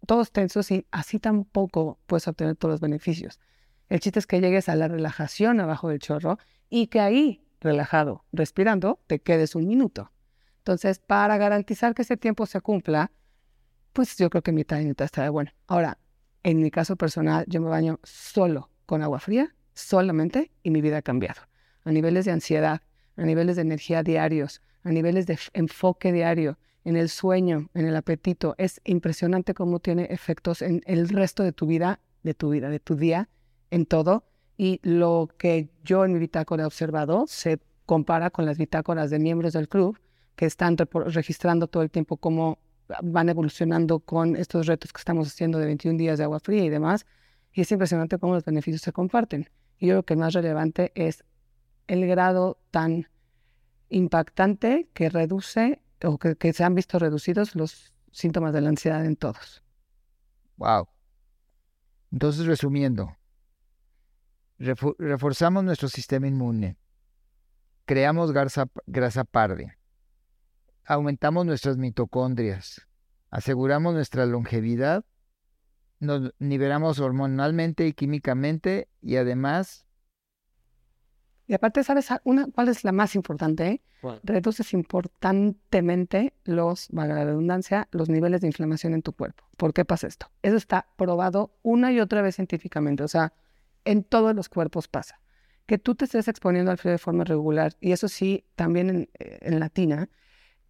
todos 0.07 0.33
tensos 0.33 0.71
y 0.71 0.87
así 0.91 1.19
tampoco 1.19 1.99
puedes 2.05 2.29
obtener 2.29 2.57
todos 2.57 2.73
los 2.73 2.81
beneficios. 2.83 3.41
El 3.89 4.01
chiste 4.01 4.19
es 4.19 4.27
que 4.27 4.43
llegues 4.43 4.69
a 4.69 4.77
la 4.77 4.87
relajación 4.87 5.61
abajo 5.61 5.89
del 5.89 5.99
chorro 5.99 6.39
y 6.69 6.89
que 6.89 7.01
ahí, 7.01 7.43
relajado, 7.59 8.27
respirando, 8.33 9.01
te 9.07 9.19
quedes 9.19 9.55
un 9.55 9.67
minuto. 9.67 10.13
Entonces, 10.59 10.99
para 10.99 11.39
garantizar 11.39 11.95
que 11.95 12.03
ese 12.03 12.19
tiempo 12.19 12.45
se 12.45 12.61
cumpla, 12.61 13.13
pues 13.95 14.15
yo 14.19 14.29
creo 14.29 14.43
que 14.43 14.53
mitad 14.53 14.79
y 14.79 14.85
mitad 14.85 15.07
está 15.07 15.31
bueno. 15.31 15.53
Ahora, 15.69 15.97
en 16.43 16.61
mi 16.61 16.71
caso 16.71 16.97
personal, 16.97 17.47
yo 17.49 17.63
me 17.63 17.71
baño 17.71 17.99
solo 18.03 18.69
con 18.85 19.03
agua 19.03 19.21
fría, 19.21 19.55
solamente, 19.73 20.53
y 20.63 20.69
mi 20.69 20.83
vida 20.83 20.99
ha 20.99 21.03
cambiado. 21.03 21.41
A 21.85 21.93
niveles 21.93 22.27
de 22.27 22.33
ansiedad, 22.33 22.83
a 23.17 23.23
niveles 23.23 23.57
de 23.57 23.63
energía 23.63 24.03
diarios, 24.03 24.63
a 24.83 24.91
niveles 24.91 25.27
de 25.27 25.39
enfoque 25.53 26.13
diario, 26.13 26.59
en 26.87 26.97
el 26.97 27.09
sueño, 27.09 27.69
en 27.75 27.87
el 27.87 27.97
apetito. 27.97 28.55
Es 28.59 28.81
impresionante 28.85 29.55
cómo 29.55 29.81
tiene 29.81 30.05
efectos 30.05 30.63
en 30.63 30.83
el 30.87 31.09
resto 31.09 31.43
de 31.43 31.53
tu 31.53 31.67
vida, 31.67 31.99
de 32.23 32.33
tu 32.33 32.51
vida, 32.51 32.69
de 32.69 32.79
tu 32.79 32.95
día, 32.95 33.29
en 33.71 33.87
todo. 33.87 34.25
Y 34.57 34.79
lo 34.85 35.29
que 35.37 35.69
yo 35.83 36.05
en 36.05 36.13
mi 36.13 36.21
bitácora 36.21 36.63
he 36.63 36.67
observado 36.67 37.27
se 37.27 37.59
compara 37.87 38.31
con 38.31 38.47
las 38.47 38.57
bitácoras 38.57 39.11
de 39.11 39.19
miembros 39.19 39.53
del 39.53 39.69
club 39.69 39.99
que 40.37 40.47
están 40.47 40.77
registrando 40.77 41.67
todo 41.67 41.83
el 41.83 41.91
tiempo 41.91 42.19
cómo 42.19 42.59
van 43.03 43.29
evolucionando 43.29 43.99
con 43.99 44.37
estos 44.37 44.67
retos 44.67 44.93
que 44.93 44.99
estamos 44.99 45.27
haciendo 45.27 45.59
de 45.59 45.67
21 45.67 45.99
días 45.99 46.19
de 46.19 46.25
agua 46.25 46.39
fría 46.39 46.65
y 46.65 46.69
demás. 46.69 47.05
Y 47.53 47.63
es 47.63 47.73
impresionante 47.73 48.19
cómo 48.19 48.35
los 48.35 48.45
beneficios 48.45 48.83
se 48.83 48.93
comparten. 48.93 49.51
Y 49.79 49.89
yo 49.89 49.95
creo 49.95 50.03
que 50.05 50.15
el 50.15 50.21
más 50.21 50.35
relevante 50.35 50.93
es 50.95 51.25
el 51.87 52.07
grado 52.07 52.59
tan 52.71 53.09
impactante 53.89 54.89
que 54.93 55.09
reduce 55.09 55.83
o 56.05 56.19
que, 56.19 56.53
se 56.53 56.65
han 56.65 56.75
visto 56.75 56.99
reducidos 56.99 57.55
los 57.55 57.93
síntomas 58.11 58.53
de 58.53 58.61
la 58.61 58.69
ansiedad 58.69 59.05
en 59.05 59.17
todos. 59.17 59.63
Wow. 60.57 60.89
Entonces, 62.13 62.47
resumiendo, 62.47 63.17
reforzamos 64.59 65.65
nuestro 65.65 65.89
sistema 65.89 66.27
inmune, 66.27 66.77
creamos 67.85 68.33
grasa, 68.33 68.69
grasa 68.87 69.25
parde, 69.25 69.77
aumentamos 70.85 71.45
nuestras 71.45 71.77
mitocondrias, 71.77 72.87
aseguramos 73.31 73.95
nuestra 73.95 74.25
longevidad, 74.25 75.05
nos 75.99 76.33
liberamos 76.39 77.01
hormonalmente 77.01 77.87
y 77.87 77.93
químicamente 77.93 78.89
y 79.01 79.17
además... 79.17 79.86
Y 81.47 81.55
aparte, 81.55 81.85
¿sabes 81.85 82.09
una, 82.25 82.47
cuál 82.47 82.69
es 82.69 82.85
la 82.85 82.93
más 82.93 83.15
importante? 83.15 83.83
Reduces 84.23 84.73
importantemente 84.73 86.33
los, 86.45 86.89
valga 86.91 87.15
la 87.15 87.25
redundancia, 87.25 87.89
los 87.91 88.09
niveles 88.09 88.41
de 88.41 88.49
inflamación 88.49 88.95
en 88.95 89.03
tu 89.03 89.13
cuerpo. 89.13 89.45
¿Por 89.57 89.73
qué 89.73 89.85
pasa 89.85 90.07
esto? 90.07 90.31
Eso 90.43 90.57
está 90.57 90.87
probado 90.97 91.53
una 91.63 91.93
y 91.93 92.01
otra 92.01 92.23
vez 92.23 92.37
científicamente. 92.37 93.03
O 93.03 93.09
sea, 93.09 93.33
en 93.85 94.05
todos 94.05 94.35
los 94.35 94.49
cuerpos 94.49 94.89
pasa. 94.89 95.21
Que 95.67 95.79
tú 95.79 95.95
te 95.95 96.05
estés 96.05 96.29
exponiendo 96.29 96.71
al 96.71 96.79
frío 96.79 96.93
de 96.93 96.99
forma 96.99 97.25
regular, 97.25 97.75
y 97.81 97.93
eso 97.93 98.07
sí, 98.07 98.45
también 98.55 98.91
en, 98.91 99.11
eh, 99.19 99.39
en 99.43 99.59
latina, 99.59 100.09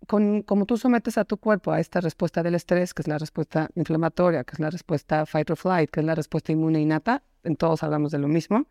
como 0.06 0.66
tú 0.66 0.76
sometes 0.76 1.18
a 1.18 1.24
tu 1.24 1.38
cuerpo 1.38 1.72
a 1.72 1.80
esta 1.80 2.00
respuesta 2.00 2.42
del 2.42 2.54
estrés, 2.54 2.94
que 2.94 3.02
es 3.02 3.08
la 3.08 3.18
respuesta 3.18 3.68
inflamatoria, 3.74 4.44
que 4.44 4.52
es 4.52 4.60
la 4.60 4.70
respuesta 4.70 5.26
fight 5.26 5.50
or 5.50 5.56
flight, 5.56 5.90
que 5.90 6.00
es 6.00 6.06
la 6.06 6.14
respuesta 6.14 6.52
inmune 6.52 6.80
innata, 6.80 7.22
en 7.42 7.56
todos 7.56 7.82
hablamos 7.82 8.12
de 8.12 8.18
lo 8.18 8.28
mismo, 8.28 8.66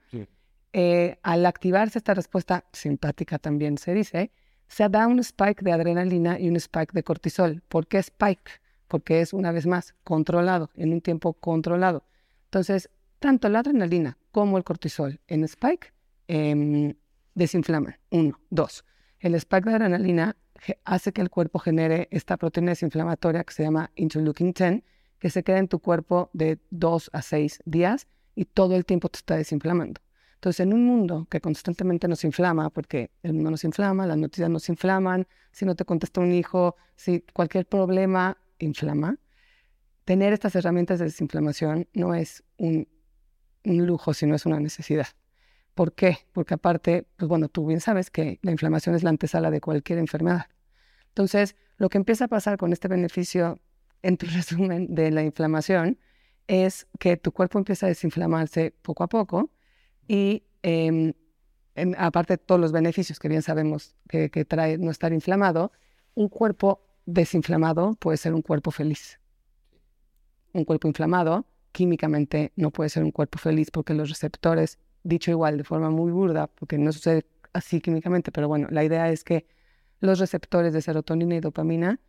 eh, 0.78 1.20
al 1.24 1.46
activarse 1.46 1.98
esta 1.98 2.14
respuesta 2.14 2.66
simpática 2.74 3.40
también 3.40 3.78
se 3.78 3.94
dice, 3.94 4.32
se 4.68 4.90
da 4.90 5.08
un 5.08 5.20
spike 5.20 5.64
de 5.64 5.72
adrenalina 5.72 6.38
y 6.38 6.50
un 6.50 6.58
spike 6.58 6.92
de 6.92 7.02
cortisol. 7.02 7.64
¿Por 7.70 7.88
qué 7.88 8.00
spike? 8.00 8.60
Porque 8.90 9.22
es, 9.22 9.32
una 9.32 9.54
vez 9.54 9.68
más, 9.68 9.96
controlado, 10.04 10.70
en 10.76 10.92
un 10.92 11.00
tiempo 11.00 11.32
controlado. 11.32 12.04
Entonces, 12.48 12.90
tanto 13.20 13.48
la 13.48 13.60
adrenalina 13.60 14.18
como 14.34 14.58
el 14.58 14.66
cortisol 14.66 15.22
en 15.28 15.46
spike 15.46 15.94
eh, 16.28 16.94
desinflaman. 17.36 17.96
Uno. 18.10 18.38
Dos. 18.50 18.84
El 19.22 19.36
spike 19.36 19.70
de 19.70 19.76
adrenalina 19.76 20.36
hace 20.84 21.14
que 21.14 21.22
el 21.22 21.30
cuerpo 21.30 21.60
genere 21.60 22.10
esta 22.12 22.36
proteína 22.36 22.72
desinflamatoria 22.72 23.46
que 23.46 23.54
se 23.54 23.64
llama 23.64 23.92
interleukin 23.96 24.52
10, 24.52 24.84
que 25.20 25.30
se 25.30 25.42
queda 25.42 25.60
en 25.60 25.70
tu 25.70 25.80
cuerpo 25.80 26.30
de 26.34 26.60
2 26.72 27.12
a 27.14 27.22
6 27.22 27.62
días 27.64 28.08
y 28.36 28.44
todo 28.44 28.76
el 28.76 28.84
tiempo 28.84 29.08
te 29.08 29.20
está 29.20 29.38
desinflamando. 29.38 30.02
Entonces, 30.36 30.60
en 30.60 30.74
un 30.74 30.86
mundo 30.86 31.28
que 31.30 31.42
constantemente 31.42 32.08
nos 32.08 32.24
inflama, 32.24 32.70
porque 32.70 33.12
el 33.24 33.34
mundo 33.34 33.52
nos 33.52 33.64
inflama, 33.64 34.06
las 34.06 34.18
noticias 34.18 34.50
nos 34.50 34.70
inflaman, 34.70 35.28
si 35.52 35.66
no 35.66 35.76
te 35.76 35.86
contesta 35.86 36.22
un 36.22 36.32
hijo, 36.32 36.76
si 36.96 37.22
cualquier 37.34 37.66
problema 37.66 38.38
inflama, 38.60 39.18
tener 40.04 40.34
estas 40.34 40.56
herramientas 40.56 41.00
de 41.00 41.06
desinflamación 41.06 41.88
no 41.94 42.14
es 42.14 42.44
un, 42.58 42.88
lujo, 43.64 44.14
sino 44.14 44.36
es 44.36 44.46
una 44.46 44.60
necesidad. 44.60 45.08
¿Por 45.74 45.94
qué? 45.94 46.20
Porque 46.32 46.54
aparte, 46.54 47.08
pues 47.18 47.28
bueno, 47.28 47.50
tú 47.50 47.66
bien 47.66 47.80
sabes 47.80 48.12
que 48.12 48.40
la 48.44 48.52
inflamación 48.52 48.94
es 48.94 49.02
la 49.02 49.10
antesala 49.10 49.50
de 49.50 49.60
cualquier 49.60 49.98
enfermedad. 49.98 50.46
Entonces, 51.08 51.56
lo 51.78 51.90
que 51.90 51.98
empieza 51.98 52.26
a 52.26 52.28
pasar 52.28 52.58
con 52.58 52.72
este 52.72 52.88
beneficio, 52.88 53.60
en 54.04 54.18
tu 54.18 54.28
resumen, 54.34 54.94
de 54.94 55.10
la 55.10 55.24
inflamación, 55.24 55.98
es 56.48 56.88
que 57.00 57.18
tu 57.18 57.32
cuerpo 57.32 57.58
empieza 57.58 57.88
a 57.88 57.90
desinflamarse 57.90 58.76
poco 58.84 59.04
a 59.04 59.08
poco 59.08 59.50
y 60.08 60.44
em, 60.64 61.14
aparte 61.98 62.34
de 62.34 62.38
todos 62.38 62.62
los 62.62 62.72
beneficios 62.72 63.20
que 63.20 63.28
bien 63.28 63.42
sabemos 63.42 63.96
que, 64.08 64.30
que 64.30 64.46
trae 64.46 64.78
no 64.78 64.92
estar 64.92 65.14
inflamado, 65.14 65.72
un 66.14 66.30
cuerpo 66.30 66.82
desinflamado 67.06 67.94
puede 67.96 68.18
ser 68.18 68.34
un 68.34 68.42
cuerpo 68.42 68.72
feliz. 68.72 69.20
Un 70.54 70.64
cuerpo 70.64 70.88
inflamado 70.88 71.46
químicamente 71.72 72.54
no 72.56 72.72
puede 72.72 72.90
ser 72.90 73.04
un 73.04 73.12
cuerpo 73.12 73.38
feliz 73.38 73.70
porque 73.70 73.94
los 73.94 74.10
receptores 74.10 74.80
dicho 75.04 75.30
igual 75.32 75.58
de 75.58 75.64
forma 75.64 75.90
muy 75.90 76.12
burda, 76.12 76.48
porque 76.48 76.78
no 76.78 76.92
sucede 76.92 77.26
así 77.54 77.82
químicamente, 77.82 78.32
pero 78.32 78.48
bueno, 78.48 78.68
la 78.72 78.84
idea 78.84 79.10
es 79.12 79.24
que 79.24 79.46
los 80.00 80.20
receptores 80.20 80.74
de 80.74 80.82
serotonina 80.82 81.36
y 81.36 81.40
dopamina 81.40 82.00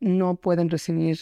no 0.00 0.36
pueden 0.36 0.70
recibir 0.70 1.18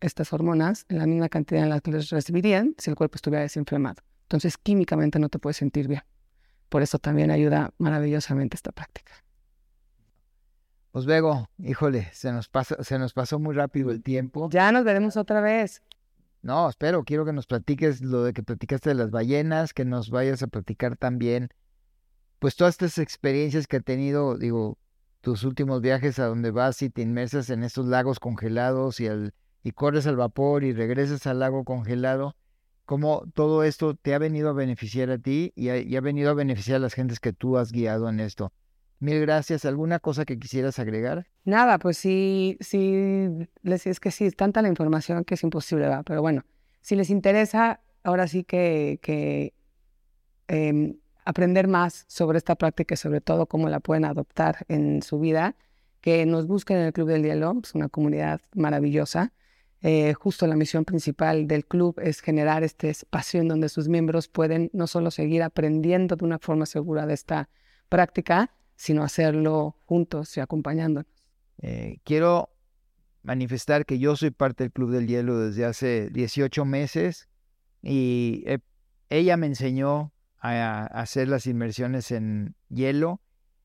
estas 0.00 0.32
hormonas 0.32 0.86
en 0.88 0.98
la 0.98 1.06
misma 1.06 1.28
cantidad 1.28 1.62
en 1.62 1.70
la 1.70 1.80
que 1.80 1.90
les 1.90 2.10
recibirían 2.10 2.74
si 2.78 2.90
el 2.90 2.96
cuerpo 2.96 3.16
estuviera 3.16 3.42
desinflamado. 3.42 4.02
Entonces, 4.24 4.58
químicamente 4.58 5.18
no 5.18 5.28
te 5.28 5.38
puedes 5.38 5.56
sentir 5.56 5.88
bien. 5.88 6.02
Por 6.68 6.82
eso 6.82 6.98
también 6.98 7.30
ayuda 7.30 7.72
maravillosamente 7.78 8.56
esta 8.56 8.72
práctica. 8.72 9.12
Pues 10.90 11.06
Bego, 11.06 11.48
híjole, 11.58 12.08
se 12.12 12.32
nos, 12.32 12.48
pasa, 12.48 12.82
se 12.82 12.98
nos 12.98 13.12
pasó 13.12 13.38
muy 13.38 13.54
rápido 13.54 13.90
el 13.90 14.02
tiempo. 14.02 14.48
Ya 14.50 14.70
nos 14.72 14.84
veremos 14.84 15.16
otra 15.16 15.40
vez. 15.40 15.82
No, 16.40 16.68
espero, 16.68 17.04
quiero 17.04 17.24
que 17.24 17.32
nos 17.32 17.46
platiques 17.46 18.00
lo 18.00 18.22
de 18.22 18.32
que 18.32 18.42
platicaste 18.42 18.90
de 18.90 18.94
las 18.94 19.10
ballenas, 19.10 19.72
que 19.72 19.84
nos 19.84 20.10
vayas 20.10 20.42
a 20.42 20.46
platicar 20.46 20.96
también, 20.96 21.48
pues 22.38 22.56
todas 22.56 22.74
estas 22.74 22.98
experiencias 22.98 23.66
que 23.66 23.78
ha 23.78 23.80
tenido, 23.80 24.36
digo, 24.36 24.76
tus 25.22 25.44
últimos 25.44 25.80
viajes 25.80 26.18
a 26.18 26.26
donde 26.26 26.50
vas 26.50 26.82
y 26.82 26.90
te 26.90 27.00
inmersas 27.00 27.48
en 27.48 27.64
estos 27.64 27.86
lagos 27.86 28.20
congelados 28.20 29.00
y, 29.00 29.08
al, 29.08 29.32
y 29.62 29.70
corres 29.72 30.06
al 30.06 30.16
vapor 30.16 30.62
y 30.62 30.74
regresas 30.74 31.26
al 31.26 31.38
lago 31.38 31.64
congelado, 31.64 32.36
cómo 32.84 33.24
todo 33.34 33.64
esto 33.64 33.94
te 33.94 34.14
ha 34.14 34.18
venido 34.18 34.50
a 34.50 34.52
beneficiar 34.52 35.10
a 35.10 35.18
ti 35.18 35.52
y 35.56 35.68
ha, 35.68 36.00
venido 36.00 36.30
a 36.30 36.34
beneficiar 36.34 36.76
a 36.76 36.80
las 36.80 36.94
gentes 36.94 37.20
que 37.20 37.32
tú 37.32 37.56
has 37.56 37.72
guiado 37.72 38.08
en 38.08 38.20
esto. 38.20 38.52
Mil 39.00 39.20
gracias. 39.20 39.64
¿Alguna 39.64 39.98
cosa 39.98 40.24
que 40.24 40.38
quisieras 40.38 40.78
agregar? 40.78 41.26
Nada, 41.44 41.78
pues 41.78 41.98
sí, 41.98 42.56
sí, 42.60 43.28
les 43.62 43.86
es 43.86 44.00
que 44.00 44.10
sí, 44.10 44.24
es 44.26 44.36
tanta 44.36 44.62
la 44.62 44.68
información 44.68 45.24
que 45.24 45.34
es 45.34 45.42
imposible. 45.42 45.88
Pero 46.04 46.22
bueno, 46.22 46.44
si 46.80 46.96
les 46.96 47.10
interesa, 47.10 47.80
ahora 48.02 48.28
sí 48.28 48.44
que, 48.44 48.98
que 49.02 49.52
em, 50.48 50.96
aprender 51.24 51.68
más 51.68 52.04
sobre 52.08 52.38
esta 52.38 52.54
práctica 52.54 52.94
y 52.94 52.96
sobre 52.96 53.20
todo 53.20 53.46
cómo 53.46 53.68
la 53.68 53.80
pueden 53.80 54.04
adoptar 54.04 54.64
en 54.68 55.02
su 55.02 55.18
vida, 55.18 55.56
que 56.00 56.26
nos 56.26 56.46
busquen 56.46 56.78
en 56.78 56.84
el 56.84 56.92
Club 56.92 57.08
del 57.08 57.22
Hielo, 57.22 57.58
es 57.62 57.74
una 57.74 57.88
comunidad 57.88 58.40
maravillosa. 58.54 59.32
Eh, 59.86 60.14
justo 60.14 60.46
la 60.46 60.56
misión 60.56 60.86
principal 60.86 61.46
del 61.46 61.66
club 61.66 62.00
es 62.00 62.20
generar 62.20 62.62
este 62.62 62.88
espacio 62.88 63.42
en 63.42 63.48
donde 63.48 63.68
sus 63.68 63.86
miembros 63.86 64.28
pueden 64.28 64.70
no 64.72 64.86
solo 64.86 65.10
seguir 65.10 65.42
aprendiendo 65.42 66.16
de 66.16 66.24
una 66.24 66.38
forma 66.38 66.64
segura 66.64 67.06
de 67.06 67.12
esta 67.12 67.50
práctica, 67.90 68.50
sino 68.76 69.02
hacerlo 69.02 69.76
juntos 69.84 70.34
y 70.38 70.40
acompañándonos. 70.40 71.12
Eh, 71.60 71.98
quiero 72.02 72.48
manifestar 73.22 73.84
que 73.84 73.98
yo 73.98 74.16
soy 74.16 74.30
parte 74.30 74.64
del 74.64 74.72
Club 74.72 74.90
del 74.90 75.06
Hielo 75.06 75.38
desde 75.38 75.66
hace 75.66 76.08
18 76.08 76.64
meses 76.64 77.28
y 77.82 78.42
ella 79.10 79.36
me 79.36 79.48
enseñó 79.48 80.14
a, 80.38 80.86
hacer 80.86 81.28
las 81.28 81.46
inmersiones 81.46 82.10
en 82.10 82.54
hielo 82.70 83.20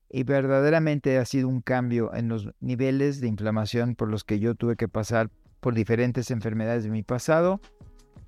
y 0.10 0.24
verdaderamente 0.24 1.18
ha 1.18 1.24
sido 1.24 1.48
un 1.48 1.62
cambio 1.62 2.14
en 2.14 2.28
los 2.28 2.50
niveles 2.60 3.22
de 3.22 3.28
inflamación 3.28 3.96
por 3.96 4.10
los 4.10 4.26
que 4.26 4.40
yo 4.40 4.56
tuve 4.56 4.76
que 4.76 4.90
pasar 4.90 5.30
por 5.60 5.74
diferentes 5.74 6.32
enfermedades 6.32 6.84
de 6.84 6.90
mi 6.90 7.04
pasado. 7.04 7.60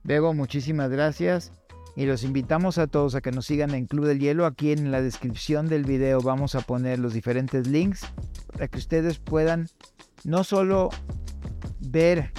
Bego, 0.03 0.33
muchísimas 0.33 0.89
gracias 0.89 1.53
y 1.95 2.05
los 2.05 2.23
invitamos 2.23 2.77
a 2.77 2.87
todos 2.87 3.15
a 3.15 3.21
que 3.21 3.31
nos 3.31 3.45
sigan 3.45 3.73
en 3.73 3.85
Club 3.85 4.05
del 4.05 4.19
Hielo. 4.19 4.45
Aquí 4.45 4.71
en 4.71 4.91
la 4.91 5.01
descripción 5.01 5.67
del 5.67 5.83
video 5.83 6.21
vamos 6.21 6.55
a 6.55 6.61
poner 6.61 6.99
los 6.99 7.13
diferentes 7.13 7.67
links 7.67 8.05
para 8.51 8.67
que 8.67 8.77
ustedes 8.77 9.19
puedan 9.19 9.67
no 10.23 10.43
solo 10.43 10.89
ver 11.79 12.31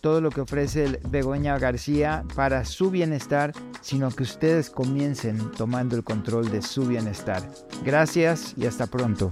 todo 0.00 0.20
lo 0.20 0.30
que 0.30 0.40
ofrece 0.40 1.00
Begoña 1.08 1.58
García 1.58 2.24
para 2.34 2.64
su 2.64 2.90
bienestar, 2.90 3.52
sino 3.80 4.10
que 4.10 4.22
ustedes 4.22 4.70
comiencen 4.70 5.50
tomando 5.52 5.96
el 5.96 6.04
control 6.04 6.50
de 6.50 6.62
su 6.62 6.86
bienestar. 6.86 7.42
Gracias 7.84 8.54
y 8.56 8.66
hasta 8.66 8.86
pronto. 8.86 9.30